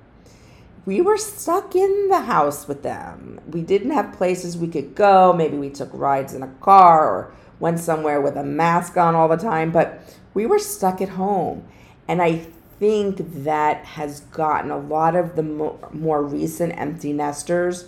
We 0.85 1.01
were 1.01 1.17
stuck 1.17 1.75
in 1.75 2.09
the 2.09 2.21
house 2.21 2.67
with 2.67 2.83
them. 2.83 3.39
We 3.49 3.61
didn't 3.61 3.91
have 3.91 4.13
places 4.13 4.57
we 4.57 4.67
could 4.67 4.95
go. 4.95 5.33
Maybe 5.33 5.57
we 5.57 5.69
took 5.69 5.89
rides 5.93 6.33
in 6.33 6.43
a 6.43 6.53
car 6.61 7.07
or 7.07 7.33
went 7.59 7.79
somewhere 7.79 8.21
with 8.21 8.35
a 8.35 8.43
mask 8.43 8.97
on 8.97 9.15
all 9.15 9.27
the 9.27 9.37
time, 9.37 9.71
but 9.71 10.01
we 10.33 10.45
were 10.45 10.59
stuck 10.59 11.01
at 11.01 11.09
home. 11.09 11.67
And 12.07 12.21
I 12.21 12.45
think 12.79 13.43
that 13.43 13.85
has 13.85 14.19
gotten 14.19 14.69
a 14.69 14.77
lot 14.77 15.15
of 15.15 15.35
the 15.35 15.43
more, 15.43 16.23
recent 16.23 16.77
empty 16.77 17.13
nesters 17.13 17.87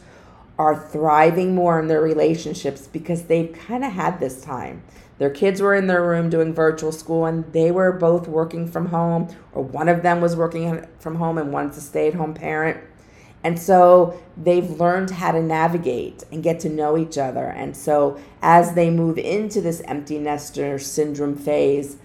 are 0.57 0.75
thriving 0.75 1.53
more 1.53 1.79
in 1.79 1.87
their 1.87 2.01
relationships 2.01 2.87
because 2.87 3.23
they've 3.23 3.53
kind 3.53 3.83
of 3.83 3.91
had 3.91 4.19
this 4.19 4.41
time. 4.41 4.81
Their 5.17 5.29
kids 5.31 5.61
were 5.61 5.73
in 5.73 5.87
their 5.87 6.03
room 6.03 6.29
doing 6.29 6.53
virtual 6.53 6.91
school 6.91 7.25
and 7.25 7.51
they 7.51 7.71
were 7.71 7.91
both 7.91 8.27
working 8.27 8.67
from 8.67 8.87
home, 8.87 9.29
or 9.51 9.63
one 9.63 9.89
of 9.89 10.03
them 10.03 10.21
was 10.21 10.35
working 10.35 10.85
from 10.99 11.15
home 11.15 11.37
and 11.37 11.51
one's 11.51 11.77
a 11.77 11.81
stay 11.81 12.07
at 12.07 12.13
home 12.13 12.33
parent. 12.33 12.79
And 13.43 13.59
so 13.59 14.21
they've 14.35 14.69
learned 14.69 15.11
how 15.11 15.31
to 15.31 15.41
navigate 15.41 16.23
and 16.31 16.43
get 16.43 16.59
to 16.61 16.69
know 16.69 16.97
each 16.97 17.17
other. 17.17 17.45
And 17.45 17.77
so 17.77 18.19
as 18.41 18.73
they 18.73 18.89
move 18.89 19.17
into 19.17 19.61
this 19.61 19.81
empty 19.85 20.19
nester 20.19 20.77
syndrome 20.79 21.35
phase, 21.35 21.97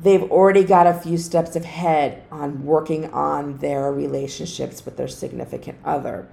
they've 0.00 0.22
already 0.22 0.64
got 0.64 0.86
a 0.86 0.94
few 0.94 1.18
steps 1.18 1.56
ahead 1.56 2.22
on 2.30 2.64
working 2.64 3.12
on 3.12 3.58
their 3.58 3.92
relationships 3.92 4.84
with 4.84 4.96
their 4.96 5.08
significant 5.08 5.78
other. 5.84 6.28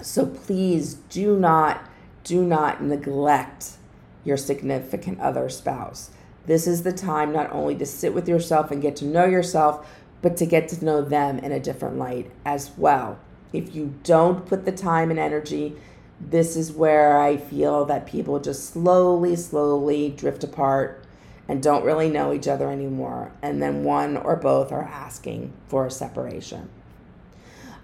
So 0.00 0.26
please 0.26 0.94
do 0.94 1.36
not, 1.36 1.88
do 2.24 2.44
not 2.44 2.82
neglect 2.82 3.76
your 4.24 4.36
significant 4.36 5.20
other 5.20 5.48
spouse. 5.48 6.10
This 6.46 6.66
is 6.66 6.82
the 6.82 6.92
time 6.92 7.32
not 7.32 7.52
only 7.52 7.74
to 7.76 7.86
sit 7.86 8.14
with 8.14 8.28
yourself 8.28 8.70
and 8.70 8.82
get 8.82 8.96
to 8.96 9.04
know 9.04 9.24
yourself, 9.24 9.86
but 10.22 10.36
to 10.36 10.46
get 10.46 10.68
to 10.68 10.84
know 10.84 11.02
them 11.02 11.38
in 11.38 11.52
a 11.52 11.60
different 11.60 11.98
light 11.98 12.30
as 12.44 12.70
well. 12.76 13.18
If 13.52 13.74
you 13.74 13.94
don't 14.02 14.46
put 14.46 14.64
the 14.64 14.72
time 14.72 15.10
and 15.10 15.18
energy, 15.18 15.76
this 16.20 16.56
is 16.56 16.72
where 16.72 17.18
I 17.18 17.36
feel 17.36 17.84
that 17.86 18.06
people 18.06 18.38
just 18.38 18.70
slowly, 18.70 19.36
slowly 19.36 20.10
drift 20.10 20.44
apart 20.44 21.04
and 21.48 21.62
don't 21.62 21.84
really 21.84 22.08
know 22.08 22.32
each 22.32 22.48
other 22.48 22.70
anymore. 22.70 23.32
And 23.42 23.60
then 23.60 23.84
one 23.84 24.16
or 24.16 24.36
both 24.36 24.72
are 24.72 24.84
asking 24.84 25.52
for 25.66 25.86
a 25.86 25.90
separation. 25.90 26.70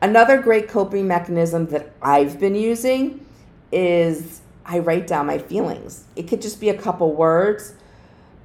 Another 0.01 0.40
great 0.40 0.68
coping 0.68 1.09
mechanism 1.09 1.66
that 1.66 1.92
I've 2.01 2.38
been 2.38 2.55
using 2.55 3.27
is 3.72 4.40
I 4.68 4.81
write 4.81 5.07
down 5.07 5.26
my 5.26 5.38
feelings. 5.38 6.04
It 6.14 6.28
could 6.28 6.42
just 6.42 6.61
be 6.61 6.68
a 6.68 6.76
couple 6.76 7.14
words 7.14 7.72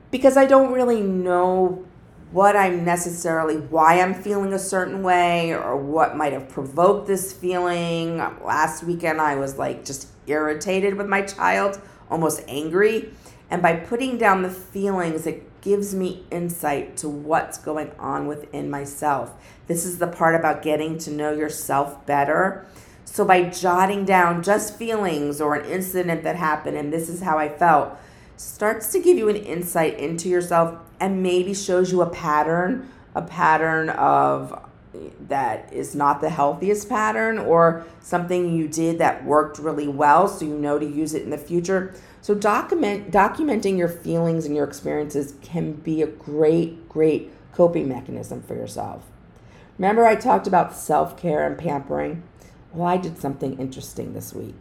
because 0.09 0.37
I 0.37 0.45
don't 0.45 0.71
really 0.71 1.01
know 1.01 1.85
what 2.31 2.55
I'm 2.55 2.85
necessarily, 2.85 3.57
why 3.57 3.99
I'm 3.99 4.15
feeling 4.15 4.53
a 4.53 4.59
certain 4.59 5.03
way, 5.03 5.53
or 5.53 5.77
what 5.77 6.17
might 6.17 6.33
have 6.33 6.49
provoked 6.49 7.05
this 7.05 7.31
feeling. 7.33 8.17
Last 8.43 8.83
weekend, 8.83 9.21
I 9.21 9.35
was 9.35 9.59
like 9.59 9.85
just 9.85 10.07
irritated 10.25 10.95
with 10.95 11.07
my 11.07 11.21
child, 11.21 11.79
almost 12.09 12.41
angry. 12.47 13.11
And 13.51 13.61
by 13.61 13.75
putting 13.75 14.17
down 14.17 14.41
the 14.41 14.49
feelings, 14.49 15.27
it 15.27 15.61
gives 15.61 15.93
me 15.93 16.23
insight 16.31 16.97
to 16.97 17.09
what's 17.09 17.57
going 17.57 17.91
on 17.99 18.27
within 18.27 18.69
myself. 18.69 19.33
This 19.67 19.85
is 19.85 19.99
the 19.99 20.07
part 20.07 20.33
about 20.33 20.63
getting 20.63 20.97
to 20.99 21.11
know 21.11 21.33
yourself 21.33 22.03
better. 22.07 22.65
So, 23.13 23.23
by 23.23 23.43
jotting 23.43 24.05
down 24.05 24.41
just 24.41 24.75
feelings 24.75 25.39
or 25.39 25.53
an 25.53 25.69
incident 25.69 26.23
that 26.23 26.35
happened, 26.35 26.77
and 26.77 26.91
this 26.91 27.09
is 27.09 27.21
how 27.21 27.37
I 27.37 27.47
felt, 27.47 27.95
starts 28.37 28.91
to 28.91 28.99
give 28.99 29.19
you 29.19 29.29
an 29.29 29.35
insight 29.35 29.99
into 29.99 30.27
yourself 30.27 30.79
and 30.99 31.21
maybe 31.21 31.53
shows 31.53 31.91
you 31.91 32.01
a 32.01 32.09
pattern, 32.09 32.89
a 33.13 33.21
pattern 33.21 33.91
of 33.91 34.67
that 35.27 35.71
is 35.71 35.93
not 35.93 36.21
the 36.21 36.31
healthiest 36.31 36.89
pattern 36.89 37.37
or 37.37 37.85
something 38.01 38.51
you 38.51 38.67
did 38.67 38.97
that 38.97 39.23
worked 39.23 39.59
really 39.59 39.87
well 39.87 40.27
so 40.27 40.43
you 40.43 40.57
know 40.57 40.79
to 40.79 40.85
use 40.87 41.13
it 41.13 41.21
in 41.21 41.29
the 41.29 41.37
future. 41.37 41.93
So 42.21 42.33
document 42.33 43.11
documenting 43.11 43.77
your 43.77 43.89
feelings 43.89 44.47
and 44.47 44.55
your 44.55 44.65
experiences 44.65 45.35
can 45.43 45.73
be 45.73 46.01
a 46.01 46.07
great 46.07 46.89
great 46.89 47.31
coping 47.53 47.87
mechanism 47.87 48.41
for 48.41 48.55
yourself. 48.55 49.03
Remember 49.77 50.03
I 50.03 50.15
talked 50.15 50.47
about 50.47 50.75
self-care 50.75 51.45
and 51.45 51.59
pampering? 51.59 52.23
Well, 52.73 52.87
I 52.87 52.97
did 52.97 53.17
something 53.19 53.59
interesting 53.59 54.13
this 54.13 54.33
week 54.33 54.59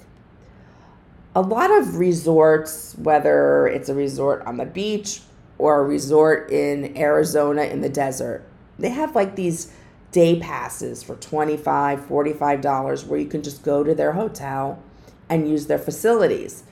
a 1.34 1.40
lot 1.40 1.70
of 1.70 1.96
resorts, 1.96 2.94
whether 2.98 3.66
it's 3.66 3.88
a 3.88 3.94
resort 3.94 4.42
on 4.46 4.58
the 4.58 4.66
beach 4.66 5.22
or 5.58 5.80
a 5.80 5.84
resort 5.84 6.50
in 6.50 6.96
Arizona 6.96 7.62
in 7.62 7.80
the 7.80 7.88
desert, 7.88 8.44
they 8.78 8.90
have 8.90 9.14
like 9.14 9.36
these 9.36 9.72
day 10.10 10.38
passes 10.38 11.02
for 11.02 11.16
$25, 11.16 12.06
$45 12.06 13.06
where 13.06 13.18
you 13.18 13.26
can 13.26 13.42
just 13.42 13.62
go 13.62 13.82
to 13.82 13.94
their 13.94 14.12
hotel 14.12 14.82
and 15.28 15.48
use 15.48 15.66
their 15.66 15.78
facilities. 15.78 16.64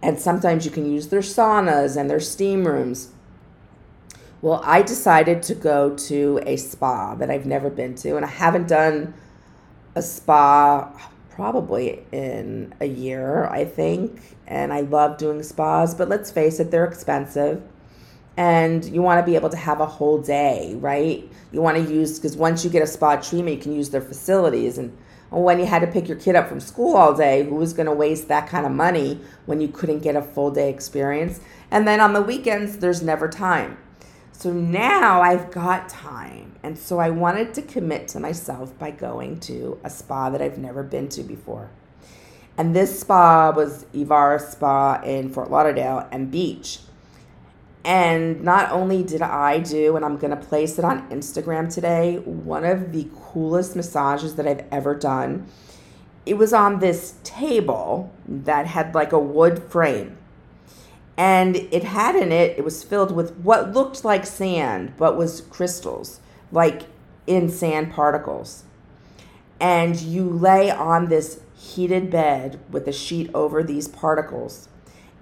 And 0.00 0.20
sometimes 0.20 0.64
you 0.64 0.70
can 0.70 0.90
use 0.90 1.08
their 1.08 1.20
saunas 1.20 1.96
and 1.96 2.08
their 2.08 2.20
steam 2.20 2.66
rooms. 2.66 3.10
Well, 4.42 4.60
I 4.62 4.82
decided 4.82 5.42
to 5.44 5.54
go 5.54 5.96
to 5.96 6.40
a 6.44 6.56
spa 6.56 7.14
that 7.14 7.30
I've 7.30 7.46
never 7.46 7.70
been 7.70 7.94
to, 7.96 8.14
and 8.16 8.24
I 8.24 8.28
haven't 8.28 8.68
done 8.68 9.14
a 9.94 10.02
spa 10.02 10.90
probably 11.30 12.04
in 12.12 12.72
a 12.80 12.86
year, 12.86 13.46
I 13.46 13.64
think. 13.64 14.36
And 14.46 14.72
I 14.72 14.82
love 14.82 15.18
doing 15.18 15.42
spas, 15.42 15.94
but 15.94 16.08
let's 16.08 16.30
face 16.30 16.60
it, 16.60 16.70
they're 16.70 16.84
expensive. 16.84 17.62
And 18.36 18.84
you 18.84 19.00
want 19.00 19.24
to 19.24 19.30
be 19.30 19.36
able 19.36 19.50
to 19.50 19.56
have 19.56 19.80
a 19.80 19.86
whole 19.86 20.20
day, 20.20 20.74
right? 20.76 21.28
You 21.52 21.62
want 21.62 21.76
to 21.76 21.92
use, 21.92 22.18
because 22.18 22.36
once 22.36 22.64
you 22.64 22.70
get 22.70 22.82
a 22.82 22.86
spa 22.86 23.16
treatment, 23.16 23.56
you 23.56 23.62
can 23.62 23.74
use 23.74 23.90
their 23.90 24.00
facilities. 24.00 24.76
And 24.76 24.96
when 25.30 25.58
you 25.58 25.66
had 25.66 25.80
to 25.80 25.86
pick 25.86 26.08
your 26.08 26.18
kid 26.18 26.36
up 26.36 26.48
from 26.48 26.60
school 26.60 26.96
all 26.96 27.14
day, 27.14 27.44
who 27.44 27.54
was 27.54 27.72
going 27.72 27.86
to 27.86 27.92
waste 27.92 28.28
that 28.28 28.48
kind 28.48 28.66
of 28.66 28.72
money 28.72 29.20
when 29.46 29.60
you 29.60 29.68
couldn't 29.68 30.00
get 30.00 30.16
a 30.16 30.22
full 30.22 30.50
day 30.50 30.68
experience? 30.68 31.40
And 31.70 31.86
then 31.86 32.00
on 32.00 32.12
the 32.12 32.22
weekends, 32.22 32.78
there's 32.78 33.02
never 33.02 33.28
time. 33.28 33.78
So 34.36 34.52
now 34.52 35.22
I've 35.22 35.50
got 35.50 35.88
time. 35.88 36.56
And 36.62 36.76
so 36.76 36.98
I 36.98 37.08
wanted 37.08 37.54
to 37.54 37.62
commit 37.62 38.08
to 38.08 38.20
myself 38.20 38.76
by 38.78 38.90
going 38.90 39.40
to 39.40 39.78
a 39.84 39.88
spa 39.88 40.28
that 40.28 40.42
I've 40.42 40.58
never 40.58 40.82
been 40.82 41.08
to 41.10 41.22
before. 41.22 41.70
And 42.58 42.74
this 42.74 43.00
spa 43.00 43.52
was 43.54 43.86
Ivara 43.94 44.40
Spa 44.40 45.00
in 45.02 45.30
Fort 45.30 45.50
Lauderdale 45.50 46.08
and 46.10 46.30
Beach. 46.30 46.80
And 47.84 48.42
not 48.42 48.72
only 48.72 49.02
did 49.02 49.22
I 49.22 49.60
do, 49.60 49.94
and 49.94 50.04
I'm 50.04 50.16
going 50.16 50.30
to 50.30 50.42
place 50.42 50.78
it 50.78 50.84
on 50.84 51.08
Instagram 51.10 51.72
today, 51.72 52.18
one 52.18 52.64
of 52.64 52.92
the 52.92 53.08
coolest 53.14 53.76
massages 53.76 54.34
that 54.34 54.48
I've 54.48 54.64
ever 54.72 54.94
done. 54.94 55.46
It 56.26 56.34
was 56.34 56.52
on 56.52 56.80
this 56.80 57.14
table 57.22 58.12
that 58.26 58.66
had 58.66 58.94
like 58.94 59.12
a 59.12 59.18
wood 59.18 59.62
frame 59.62 60.16
and 61.16 61.56
it 61.56 61.84
had 61.84 62.16
in 62.16 62.32
it 62.32 62.58
it 62.58 62.64
was 62.64 62.82
filled 62.82 63.14
with 63.14 63.36
what 63.36 63.72
looked 63.72 64.04
like 64.04 64.26
sand 64.26 64.92
but 64.96 65.16
was 65.16 65.42
crystals 65.42 66.20
like 66.50 66.82
in 67.26 67.48
sand 67.48 67.92
particles. 67.92 68.64
And 69.60 70.00
you 70.00 70.28
lay 70.28 70.70
on 70.70 71.08
this 71.08 71.40
heated 71.56 72.10
bed 72.10 72.60
with 72.70 72.86
a 72.86 72.92
sheet 72.92 73.30
over 73.34 73.62
these 73.62 73.88
particles 73.88 74.68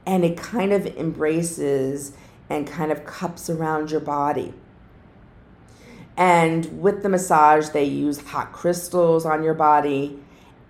and 0.06 0.24
it 0.24 0.36
kind 0.36 0.72
of 0.72 0.86
embraces 0.86 2.12
and 2.50 2.66
kind 2.66 2.90
of 2.90 3.04
cups 3.04 3.48
around 3.48 3.90
your 3.90 4.00
body. 4.00 4.52
And 6.16 6.82
with 6.82 7.02
the 7.02 7.08
massage 7.08 7.68
they 7.70 7.84
use 7.84 8.20
hot 8.20 8.52
crystals 8.52 9.24
on 9.24 9.42
your 9.42 9.54
body 9.54 10.18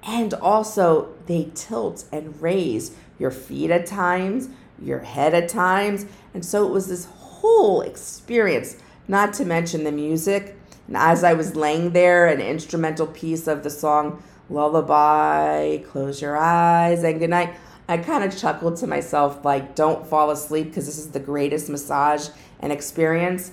and 0.05 0.35
also 0.35 1.15
they 1.27 1.51
tilt 1.55 2.05
and 2.13 2.41
raise 2.43 2.95
your 3.19 3.31
feet 3.31 3.71
at 3.71 3.87
times 3.87 4.49
your 4.81 5.01
head 5.01 5.35
at 5.35 5.49
times. 5.49 6.07
And 6.35 6.45
so 6.45 6.67
it 6.67 6.71
was 6.71 6.89
this 6.89 7.07
whole 7.07 7.81
experience, 7.83 8.77
not 9.09 9.33
to 9.35 9.45
mention 9.45 9.85
the 9.85 9.93
music. 9.93 10.57
And 10.87 10.97
as 10.97 11.25
I 11.25 11.33
was 11.33 11.57
laying 11.57 11.93
there, 11.93 12.27
an 12.27 12.41
instrumental 12.41 13.07
piece 13.07 13.47
of 13.47 13.63
the 13.63 13.71
song 13.71 14.23
Lullaby, 14.51 15.79
Close 15.79 16.21
Your 16.21 16.37
Eyes, 16.37 17.05
and 17.05 17.19
Good 17.19 17.31
Night, 17.31 17.55
I 17.89 17.99
kind 17.99 18.25
of 18.25 18.37
chuckled 18.37 18.77
to 18.77 18.87
myself, 18.87 19.45
like, 19.45 19.75
don't 19.75 20.07
fall 20.07 20.31
asleep 20.31 20.69
because 20.69 20.87
this 20.87 20.99
is 20.99 21.11
the 21.11 21.21
greatest 21.21 21.69
massage 21.69 22.29
and 22.61 22.73
experience. 22.73 23.53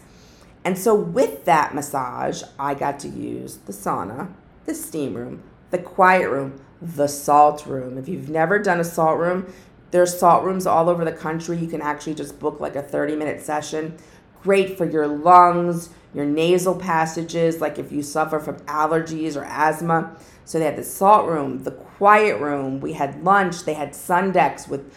And 0.63 0.77
so, 0.77 0.93
with 0.93 1.45
that 1.45 1.73
massage, 1.73 2.43
I 2.60 2.73
got 2.73 2.99
to 2.99 3.08
use 3.08 3.58
the 3.65 3.73
sauna, 3.73 4.34
the 4.65 4.75
steam 4.75 5.13
room, 5.13 5.41
the 5.71 5.77
quiet 5.77 6.29
room, 6.29 6.62
the 6.82 7.08
salt 7.08 7.65
room. 7.65 7.97
If 7.97 8.08
you've 8.08 8.29
never 8.29 8.60
done 8.60 8.79
a 8.79 8.84
salt 8.84 9.19
room, 9.19 9.51
there's 9.91 10.17
salt 10.17 10.43
rooms 10.43 10.67
all 10.67 10.89
over 10.89 11.04
the 11.04 11.12
country. 11.12 11.58
You 11.58 11.67
can 11.67 11.82
actually 11.82 12.15
just 12.15 12.39
book 12.39 12.60
like 12.60 12.75
a 12.75 12.82
30 12.82 13.15
minute 13.15 13.41
session. 13.41 13.97
Great 14.43 14.78
for 14.78 14.89
your 14.89 15.08
lungs, 15.08 15.89
your 16.13 16.25
nasal 16.25 16.75
passages, 16.75 17.60
like 17.60 17.78
if 17.78 17.91
you 17.91 18.02
suffer 18.02 18.39
from 18.39 18.58
allergies 18.62 19.36
or 19.36 19.43
asthma. 19.43 20.15
So 20.45 20.60
they 20.60 20.65
had 20.65 20.78
the 20.78 20.84
salt 20.84 21.28
room, 21.28 21.63
the 21.63 21.71
quiet 21.71 22.39
room. 22.39 22.80
We 22.80 22.93
had 22.93 23.23
lunch. 23.23 23.63
They 23.65 23.73
had 23.73 23.93
sun 23.93 24.32
decks 24.32 24.67
with 24.67 24.93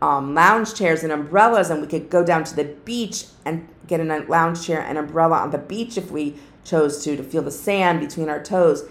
um, 0.00 0.34
lounge 0.34 0.74
chairs 0.74 1.02
and 1.02 1.12
umbrellas, 1.12 1.70
and 1.70 1.80
we 1.80 1.86
could 1.86 2.10
go 2.10 2.24
down 2.24 2.44
to 2.44 2.56
the 2.56 2.64
beach 2.64 3.26
and 3.44 3.68
get 3.86 4.00
a 4.00 4.24
lounge 4.28 4.66
chair 4.66 4.80
and 4.80 4.98
umbrella 4.98 5.38
on 5.38 5.50
the 5.50 5.58
beach 5.58 5.96
if 5.96 6.10
we 6.10 6.36
chose 6.64 7.02
to, 7.04 7.16
to 7.16 7.22
feel 7.22 7.42
the 7.42 7.50
sand 7.50 8.00
between 8.00 8.28
our 8.28 8.42
toes. 8.42 8.88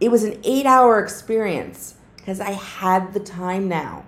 It 0.00 0.10
was 0.10 0.24
an 0.24 0.40
eight 0.44 0.64
hour 0.64 0.98
experience 0.98 1.96
because 2.16 2.40
I 2.40 2.52
had 2.52 3.12
the 3.12 3.20
time 3.20 3.68
now 3.68 4.04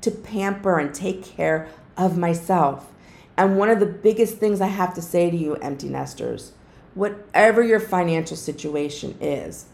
to 0.00 0.10
pamper 0.10 0.78
and 0.78 0.94
take 0.94 1.24
care 1.24 1.68
of 1.96 2.16
myself. 2.16 2.92
And 3.36 3.56
one 3.56 3.70
of 3.70 3.80
the 3.80 3.86
biggest 3.86 4.38
things 4.38 4.60
I 4.60 4.66
have 4.66 4.94
to 4.94 5.02
say 5.02 5.30
to 5.30 5.36
you, 5.36 5.54
empty 5.56 5.88
nesters, 5.88 6.52
whatever 6.94 7.62
your 7.62 7.80
financial 7.80 8.36
situation 8.36 9.16
is, 9.20 9.66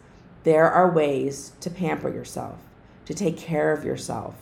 there 0.44 0.70
are 0.70 0.90
ways 0.90 1.52
to 1.60 1.70
pamper 1.70 2.10
yourself, 2.10 2.58
to 3.06 3.14
take 3.14 3.38
care 3.38 3.72
of 3.72 3.84
yourself. 3.84 4.34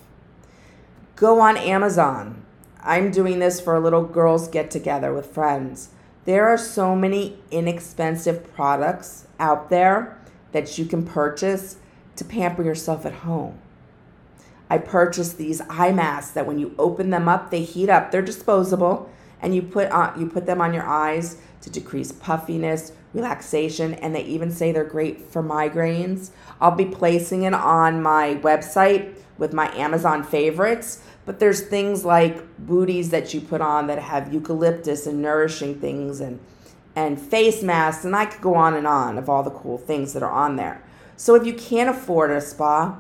Go 1.14 1.40
on 1.40 1.56
Amazon. 1.56 2.44
I'm 2.82 3.12
doing 3.12 3.38
this 3.38 3.60
for 3.60 3.76
a 3.76 3.80
little 3.80 4.04
girls' 4.04 4.48
get 4.48 4.70
together 4.72 5.14
with 5.14 5.26
friends. 5.32 5.90
There 6.24 6.48
are 6.48 6.58
so 6.58 6.96
many 6.96 7.38
inexpensive 7.52 8.52
products 8.54 9.26
out 9.38 9.70
there 9.70 10.18
that 10.50 10.78
you 10.78 10.84
can 10.84 11.06
purchase 11.06 11.76
to 12.16 12.24
pamper 12.24 12.64
yourself 12.64 13.06
at 13.06 13.12
home. 13.12 13.58
I 14.72 14.78
purchased 14.78 15.36
these 15.36 15.60
eye 15.68 15.92
masks 15.92 16.30
that 16.30 16.46
when 16.46 16.58
you 16.58 16.74
open 16.78 17.10
them 17.10 17.28
up, 17.28 17.50
they 17.50 17.62
heat 17.62 17.90
up. 17.90 18.10
They're 18.10 18.22
disposable, 18.22 19.10
and 19.42 19.54
you 19.54 19.60
put 19.60 19.90
on 19.90 20.18
you 20.18 20.26
put 20.26 20.46
them 20.46 20.62
on 20.62 20.72
your 20.72 20.88
eyes 20.88 21.36
to 21.60 21.68
decrease 21.68 22.10
puffiness, 22.10 22.92
relaxation, 23.12 23.92
and 23.92 24.14
they 24.14 24.22
even 24.22 24.50
say 24.50 24.72
they're 24.72 24.84
great 24.84 25.30
for 25.30 25.42
migraines. 25.42 26.30
I'll 26.58 26.74
be 26.74 26.86
placing 26.86 27.42
it 27.42 27.52
on 27.52 28.00
my 28.00 28.36
website 28.36 29.14
with 29.36 29.52
my 29.52 29.70
Amazon 29.76 30.24
favorites. 30.24 31.02
But 31.26 31.38
there's 31.38 31.60
things 31.60 32.06
like 32.06 32.56
booties 32.56 33.10
that 33.10 33.34
you 33.34 33.42
put 33.42 33.60
on 33.60 33.88
that 33.88 33.98
have 33.98 34.32
eucalyptus 34.32 35.06
and 35.06 35.20
nourishing 35.20 35.80
things 35.80 36.20
and 36.20 36.40
and 36.96 37.20
face 37.20 37.62
masks, 37.62 38.06
and 38.06 38.16
I 38.16 38.24
could 38.24 38.40
go 38.40 38.54
on 38.54 38.72
and 38.72 38.86
on 38.86 39.18
of 39.18 39.28
all 39.28 39.42
the 39.42 39.50
cool 39.50 39.76
things 39.76 40.14
that 40.14 40.22
are 40.22 40.32
on 40.32 40.56
there. 40.56 40.82
So 41.18 41.34
if 41.34 41.44
you 41.44 41.52
can't 41.52 41.90
afford 41.90 42.30
a 42.30 42.40
spa, 42.40 42.96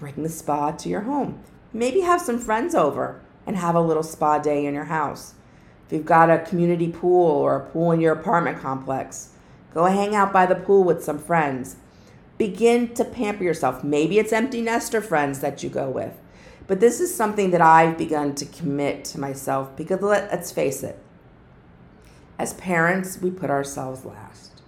bring 0.00 0.22
the 0.22 0.28
spa 0.28 0.72
to 0.72 0.88
your 0.88 1.02
home. 1.02 1.38
Maybe 1.72 2.00
have 2.00 2.20
some 2.20 2.38
friends 2.38 2.74
over 2.74 3.20
and 3.46 3.56
have 3.56 3.74
a 3.74 3.80
little 3.80 4.02
spa 4.02 4.38
day 4.38 4.66
in 4.66 4.74
your 4.74 4.84
house. 4.84 5.34
If 5.86 5.92
you've 5.92 6.06
got 6.06 6.30
a 6.30 6.38
community 6.38 6.88
pool 6.88 7.30
or 7.30 7.56
a 7.56 7.66
pool 7.70 7.92
in 7.92 8.00
your 8.00 8.14
apartment 8.14 8.58
complex, 8.58 9.30
go 9.74 9.84
hang 9.84 10.14
out 10.14 10.32
by 10.32 10.46
the 10.46 10.54
pool 10.54 10.82
with 10.82 11.04
some 11.04 11.18
friends. 11.18 11.76
Begin 12.38 12.94
to 12.94 13.04
pamper 13.04 13.44
yourself. 13.44 13.84
Maybe 13.84 14.18
it's 14.18 14.32
empty 14.32 14.62
nester 14.62 15.00
friends 15.00 15.40
that 15.40 15.62
you 15.62 15.68
go 15.68 15.90
with. 15.90 16.14
But 16.66 16.80
this 16.80 17.00
is 17.00 17.14
something 17.14 17.50
that 17.50 17.60
I've 17.60 17.98
begun 17.98 18.34
to 18.36 18.46
commit 18.46 19.04
to 19.06 19.20
myself 19.20 19.76
because 19.76 20.00
let's 20.00 20.50
face 20.50 20.82
it, 20.82 20.98
as 22.38 22.54
parents, 22.54 23.20
we 23.20 23.30
put 23.30 23.50
ourselves 23.50 24.04
last. 24.04 24.62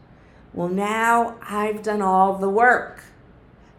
Well, 0.53 0.69
now 0.69 1.37
I've 1.41 1.83
done 1.83 2.03
all 2.03 2.37
the 2.37 2.51
work. 2.51 3.05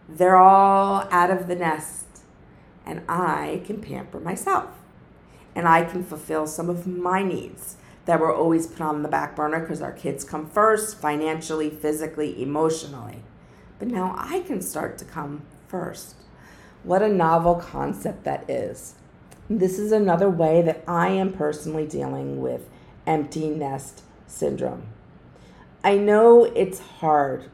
They're 0.08 0.36
all 0.36 1.08
out 1.10 1.30
of 1.30 1.46
the 1.48 1.54
nest, 1.54 2.06
and 2.84 3.02
I 3.08 3.62
can 3.64 3.80
pamper 3.80 4.20
myself. 4.20 4.70
And 5.54 5.68
I 5.68 5.84
can 5.84 6.04
fulfill 6.04 6.46
some 6.46 6.68
of 6.68 6.86
my 6.86 7.22
needs 7.22 7.76
that 8.06 8.20
were 8.20 8.34
always 8.34 8.66
put 8.66 8.80
on 8.80 9.02
the 9.02 9.08
back 9.08 9.34
burner 9.34 9.60
because 9.60 9.80
our 9.80 9.92
kids 9.92 10.24
come 10.24 10.50
first, 10.50 10.98
financially, 10.98 11.70
physically, 11.70 12.42
emotionally. 12.42 13.22
But 13.78 13.88
now 13.88 14.14
I 14.18 14.40
can 14.40 14.60
start 14.60 14.98
to 14.98 15.04
come 15.04 15.42
first. 15.68 16.16
What 16.82 17.02
a 17.02 17.08
novel 17.08 17.54
concept 17.54 18.24
that 18.24 18.48
is. 18.48 18.94
This 19.48 19.78
is 19.78 19.92
another 19.92 20.28
way 20.28 20.60
that 20.62 20.82
I 20.86 21.08
am 21.08 21.32
personally 21.32 21.86
dealing 21.86 22.40
with 22.40 22.68
empty 23.06 23.48
nest 23.48 24.02
syndrome. 24.26 24.88
I 25.82 25.96
know 25.96 26.44
it's 26.44 26.80
hard 26.80 27.50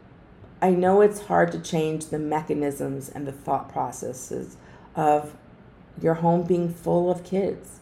I 0.62 0.70
know 0.70 1.00
it's 1.00 1.22
hard 1.22 1.52
to 1.52 1.58
change 1.58 2.06
the 2.06 2.18
mechanisms 2.18 3.08
and 3.08 3.26
the 3.26 3.32
thought 3.32 3.70
processes 3.72 4.56
of 4.94 5.34
your 6.00 6.14
home 6.14 6.42
being 6.42 6.72
full 6.72 7.10
of 7.10 7.24
kids. 7.24 7.80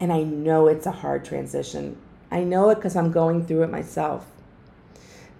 And 0.00 0.12
I 0.12 0.22
know 0.22 0.66
it's 0.66 0.86
a 0.86 0.92
hard 0.92 1.24
transition. 1.24 1.98
I 2.30 2.44
know 2.44 2.70
it 2.70 2.76
because 2.76 2.96
I'm 2.96 3.12
going 3.12 3.44
through 3.44 3.62
it 3.64 3.70
myself. 3.70 4.26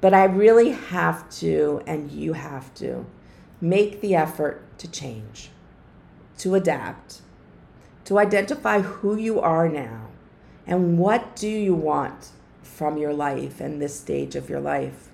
But 0.01 0.13
I 0.13 0.25
really 0.25 0.73
have 0.73 1.29
to, 1.39 1.83
and 1.87 2.11
you 2.11 2.35
have 2.35 2.75
to, 2.75 3.07
make 3.61 4.03
the 4.03 4.15
effort 4.15 4.63
to 4.79 4.91
change, 4.91 5.49
to 6.39 6.55
adapt, 6.55 7.23
to 8.05 8.19
identify 8.19 8.83
who 8.83 9.17
you 9.17 9.41
are 9.41 9.69
now 9.69 10.09
and 10.67 10.99
what 10.99 11.35
do 11.35 11.49
you 11.49 11.75
want 11.75 12.29
from 12.63 12.99
your 12.99 13.15
life 13.15 13.61
and 13.61 13.81
this 13.81 13.99
stage 13.99 14.37
of 14.37 14.51
your 14.51 14.61
life. 14.61 15.09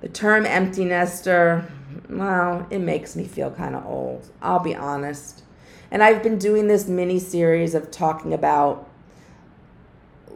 The 0.00 0.08
term 0.08 0.46
empty 0.46 0.84
nester, 0.84 1.70
well, 2.08 2.66
it 2.70 2.78
makes 2.78 3.16
me 3.16 3.24
feel 3.24 3.50
kind 3.50 3.74
of 3.74 3.84
old. 3.84 4.28
I'll 4.40 4.60
be 4.60 4.74
honest. 4.74 5.42
And 5.90 6.02
I've 6.02 6.22
been 6.22 6.38
doing 6.38 6.68
this 6.68 6.86
mini 6.86 7.18
series 7.18 7.74
of 7.74 7.90
talking 7.90 8.32
about 8.32 8.88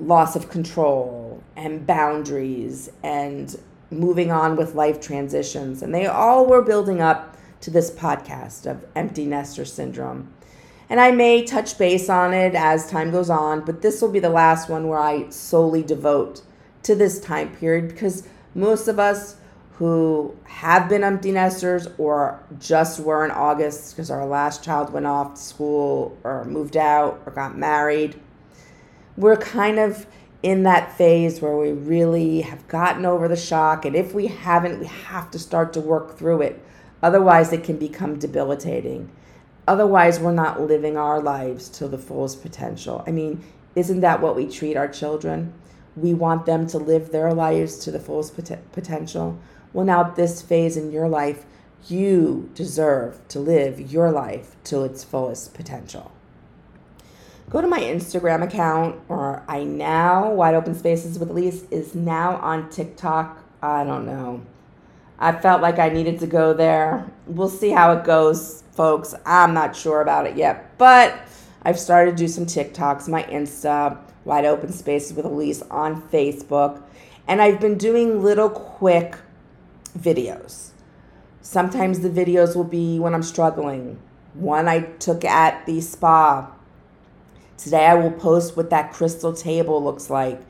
loss 0.01 0.35
of 0.35 0.49
control 0.51 1.43
and 1.55 1.87
boundaries 1.87 2.91
and 3.03 3.55
moving 3.91 4.33
on 4.33 4.57
with 4.57 4.75
life 4.75 5.01
transitions. 5.01 5.83
And 5.83 5.95
they 5.95 6.07
all 6.07 6.47
were 6.47 6.63
building 6.63 7.01
up 7.01 7.37
to 7.61 7.71
this 7.71 7.91
podcast 7.91 8.69
of 8.69 8.85
empty 8.97 9.27
nester 9.27 9.65
syndrome. 9.65 10.33
And 10.89 11.01
I 11.01 11.11
may 11.13 11.45
touch 11.45 11.79
base 11.79 12.09
on 12.09 12.35
it 12.35 12.55
as 12.55 12.91
time 12.91 13.11
goes 13.11 13.31
on, 13.31 13.65
but 13.65 13.81
this 13.81 14.03
will 14.03 14.11
be 14.11 14.19
the 14.19 14.29
last 14.29 14.69
one 14.69 14.89
where 14.89 14.99
I 14.99 15.29
solely 15.31 15.83
devote 15.83 16.43
to 16.83 16.95
this 16.95 17.21
time 17.21 17.55
period 17.55 17.89
because 17.89 18.27
most 18.55 18.89
of 18.89 18.99
us 18.99 19.37
who 19.75 20.37
have 20.45 20.89
been 20.89 21.03
empty 21.03 21.33
nesters 21.33 21.89
or 21.99 22.43
just 22.59 23.01
were 23.01 23.25
in 23.25 23.31
August 23.31 23.97
because 23.97 24.11
our 24.11 24.27
last 24.27 24.63
child 24.63 24.93
went 24.93 25.07
off 25.07 25.35
to 25.35 25.41
school 25.41 26.17
or 26.25 26.45
moved 26.45 26.77
out 26.77 27.23
or 27.27 27.33
got 27.33 27.57
married. 27.57 28.21
We're 29.17 29.37
kind 29.37 29.79
of 29.79 30.07
in 30.43 30.65
that 30.65 30.97
phase 30.97 31.41
where 31.41 31.57
we 31.57 31.73
really 31.73 32.41
have 32.43 32.67
gotten 32.69 33.07
over 33.07 33.29
the 33.29 33.37
shock. 33.37 33.85
And 33.85 33.95
if 33.95 34.15
we 34.15 34.27
haven't, 34.27 34.81
we 34.81 34.87
have 34.87 35.31
to 35.31 35.39
start 35.39 35.73
to 35.75 35.81
work 35.81 36.19
through 36.19 36.43
it. 36.43 36.65
Otherwise, 37.03 37.53
it 37.53 37.65
can 37.65 37.77
become 37.77 38.19
debilitating. 38.19 39.11
Otherwise, 39.67 40.19
we're 40.19 40.33
not 40.33 40.61
living 40.61 40.97
our 40.97 41.21
lives 41.21 41.69
to 41.69 41.89
the 41.89 41.99
fullest 41.99 42.43
potential. 42.43 43.05
I 43.07 43.13
mean, 43.13 43.45
isn't 43.75 44.01
that 44.01 44.21
what 44.21 44.37
we 44.37 44.49
treat 44.49 44.77
our 44.77 44.89
children? 44.89 45.53
We 45.95 46.15
want 46.15 46.47
them 46.47 46.67
to 46.69 46.79
live 46.79 47.11
their 47.11 47.33
lives 47.33 47.79
to 47.81 47.91
the 47.91 48.01
fullest 48.01 48.37
pot- 48.37 48.73
potential. 48.73 49.39
Well, 49.73 49.87
now, 49.87 50.03
this 50.03 50.43
phase 50.43 50.77
in 50.77 50.93
your 50.93 51.09
life, 51.09 51.45
you 51.89 52.51
deserve 52.55 53.21
to 53.29 53.41
live 53.41 53.81
your 53.81 54.11
life 54.11 54.57
to 54.65 54.83
its 54.85 55.03
fullest 55.03 55.55
potential. 55.55 56.13
Go 57.51 57.61
to 57.61 57.67
my 57.67 57.81
Instagram 57.81 58.43
account, 58.43 59.01
or 59.09 59.43
I 59.49 59.65
now, 59.65 60.31
Wide 60.31 60.55
Open 60.55 60.75
Spaces 60.75 61.19
with 61.19 61.31
Elise, 61.31 61.65
is 61.71 61.95
now 61.95 62.37
on 62.37 62.71
TikTok. 62.71 63.43
I 63.63 63.85
don't 63.85 64.07
know. 64.07 64.43
I 65.19 65.33
felt 65.33 65.63
like 65.63 65.79
I 65.79 65.89
needed 65.89 66.19
to 66.21 66.27
go 66.27 66.53
there. 66.53 67.07
We'll 67.27 67.49
see 67.49 67.71
how 67.71 67.93
it 67.93 68.05
goes, 68.05 68.65
folks. 68.73 69.15
I'm 69.25 69.55
not 69.55 69.77
sure 69.77 70.01
about 70.01 70.27
it 70.27 70.37
yet, 70.37 70.77
but 70.79 71.17
I've 71.63 71.79
started 71.79 72.13
to 72.13 72.17
do 72.17 72.29
some 72.29 72.47
TikToks, 72.47 73.09
my 73.09 73.23
Insta, 73.25 73.99
Wide 74.25 74.45
Open 74.45 74.73
Spaces 74.73 75.15
with 75.15 75.25
Elise 75.25 75.63
on 75.63 76.03
Facebook, 76.09 76.83
and 77.29 77.41
I've 77.41 77.61
been 77.61 77.79
doing 77.79 78.23
little 78.23 78.51
quick 78.51 79.17
videos. 79.99 80.71
Sometimes 81.41 82.01
the 82.01 82.11
videos 82.11 82.55
will 82.55 82.65
be 82.65 82.99
when 82.99 83.15
I'm 83.15 83.23
struggling. 83.23 83.99
One 84.35 84.69
I 84.69 84.81
took 84.81 85.25
at 85.25 85.67
the 85.67 85.81
spa. 85.81 86.51
Today 87.57 87.87
I 87.87 87.95
will 87.95 88.13
post 88.13 88.57
what 88.57 88.71
that 88.71 88.93
crystal 88.93 89.33
table 89.33 89.83
looks 89.83 90.09
like. 90.09 90.41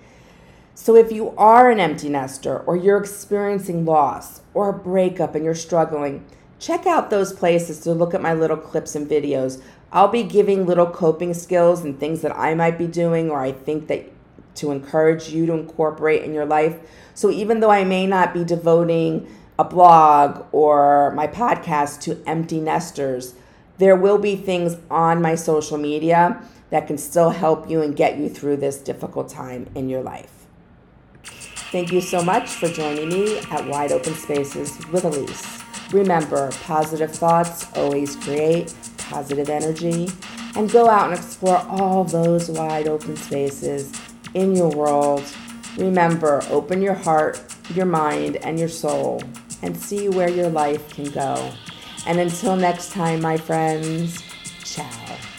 So 0.74 0.96
if 0.96 1.12
you 1.12 1.30
are 1.36 1.70
an 1.70 1.80
empty 1.80 2.08
nester 2.08 2.58
or 2.60 2.76
you're 2.76 2.98
experiencing 2.98 3.84
loss 3.84 4.40
or 4.54 4.68
a 4.70 4.78
breakup 4.78 5.34
and 5.34 5.44
you're 5.44 5.54
struggling, 5.54 6.24
check 6.58 6.86
out 6.86 7.10
those 7.10 7.32
places 7.32 7.80
to 7.80 7.92
look 7.92 8.14
at 8.14 8.22
my 8.22 8.32
little 8.32 8.56
clips 8.56 8.94
and 8.94 9.08
videos. 9.08 9.62
I'll 9.92 10.08
be 10.08 10.22
giving 10.22 10.64
little 10.64 10.86
coping 10.86 11.34
skills 11.34 11.84
and 11.84 11.98
things 11.98 12.22
that 12.22 12.36
I 12.36 12.54
might 12.54 12.78
be 12.78 12.86
doing 12.86 13.30
or 13.30 13.40
I 13.40 13.52
think 13.52 13.88
that 13.88 14.10
to 14.56 14.70
encourage 14.70 15.30
you 15.30 15.46
to 15.46 15.52
incorporate 15.52 16.22
in 16.22 16.34
your 16.34 16.44
life. 16.44 16.78
So 17.14 17.30
even 17.30 17.60
though 17.60 17.70
I 17.70 17.84
may 17.84 18.06
not 18.06 18.34
be 18.34 18.44
devoting 18.44 19.26
a 19.58 19.64
blog 19.64 20.46
or 20.52 21.12
my 21.12 21.26
podcast 21.26 22.00
to 22.02 22.22
empty 22.26 22.60
nesters, 22.60 23.34
there 23.78 23.96
will 23.96 24.18
be 24.18 24.36
things 24.36 24.76
on 24.90 25.20
my 25.20 25.34
social 25.34 25.78
media 25.78 26.42
that 26.70 26.86
can 26.86 26.98
still 26.98 27.30
help 27.30 27.68
you 27.68 27.82
and 27.82 27.96
get 27.96 28.18
you 28.18 28.28
through 28.28 28.56
this 28.56 28.78
difficult 28.78 29.28
time 29.28 29.68
in 29.74 29.88
your 29.88 30.02
life. 30.02 30.46
Thank 31.70 31.92
you 31.92 32.00
so 32.00 32.22
much 32.22 32.50
for 32.50 32.68
joining 32.68 33.08
me 33.08 33.38
at 33.50 33.66
Wide 33.66 33.92
Open 33.92 34.14
Spaces 34.14 34.78
with 34.88 35.04
Elise. 35.04 35.62
Remember, 35.92 36.50
positive 36.64 37.10
thoughts 37.10 37.66
always 37.74 38.16
create 38.16 38.74
positive 39.12 39.50
energy. 39.50 40.08
And 40.54 40.70
go 40.70 40.88
out 40.88 41.10
and 41.10 41.18
explore 41.18 41.58
all 41.68 42.04
those 42.04 42.50
wide 42.50 42.86
open 42.86 43.16
spaces 43.16 43.90
in 44.34 44.54
your 44.54 44.70
world. 44.70 45.24
Remember, 45.76 46.42
open 46.50 46.82
your 46.82 46.94
heart, 46.94 47.40
your 47.74 47.86
mind, 47.86 48.36
and 48.36 48.58
your 48.58 48.68
soul 48.68 49.22
and 49.62 49.76
see 49.76 50.08
where 50.08 50.28
your 50.28 50.48
life 50.48 50.88
can 50.90 51.10
go. 51.10 51.52
And 52.06 52.18
until 52.18 52.56
next 52.56 52.92
time, 52.92 53.22
my 53.22 53.36
friends, 53.36 54.22
ciao. 54.64 55.31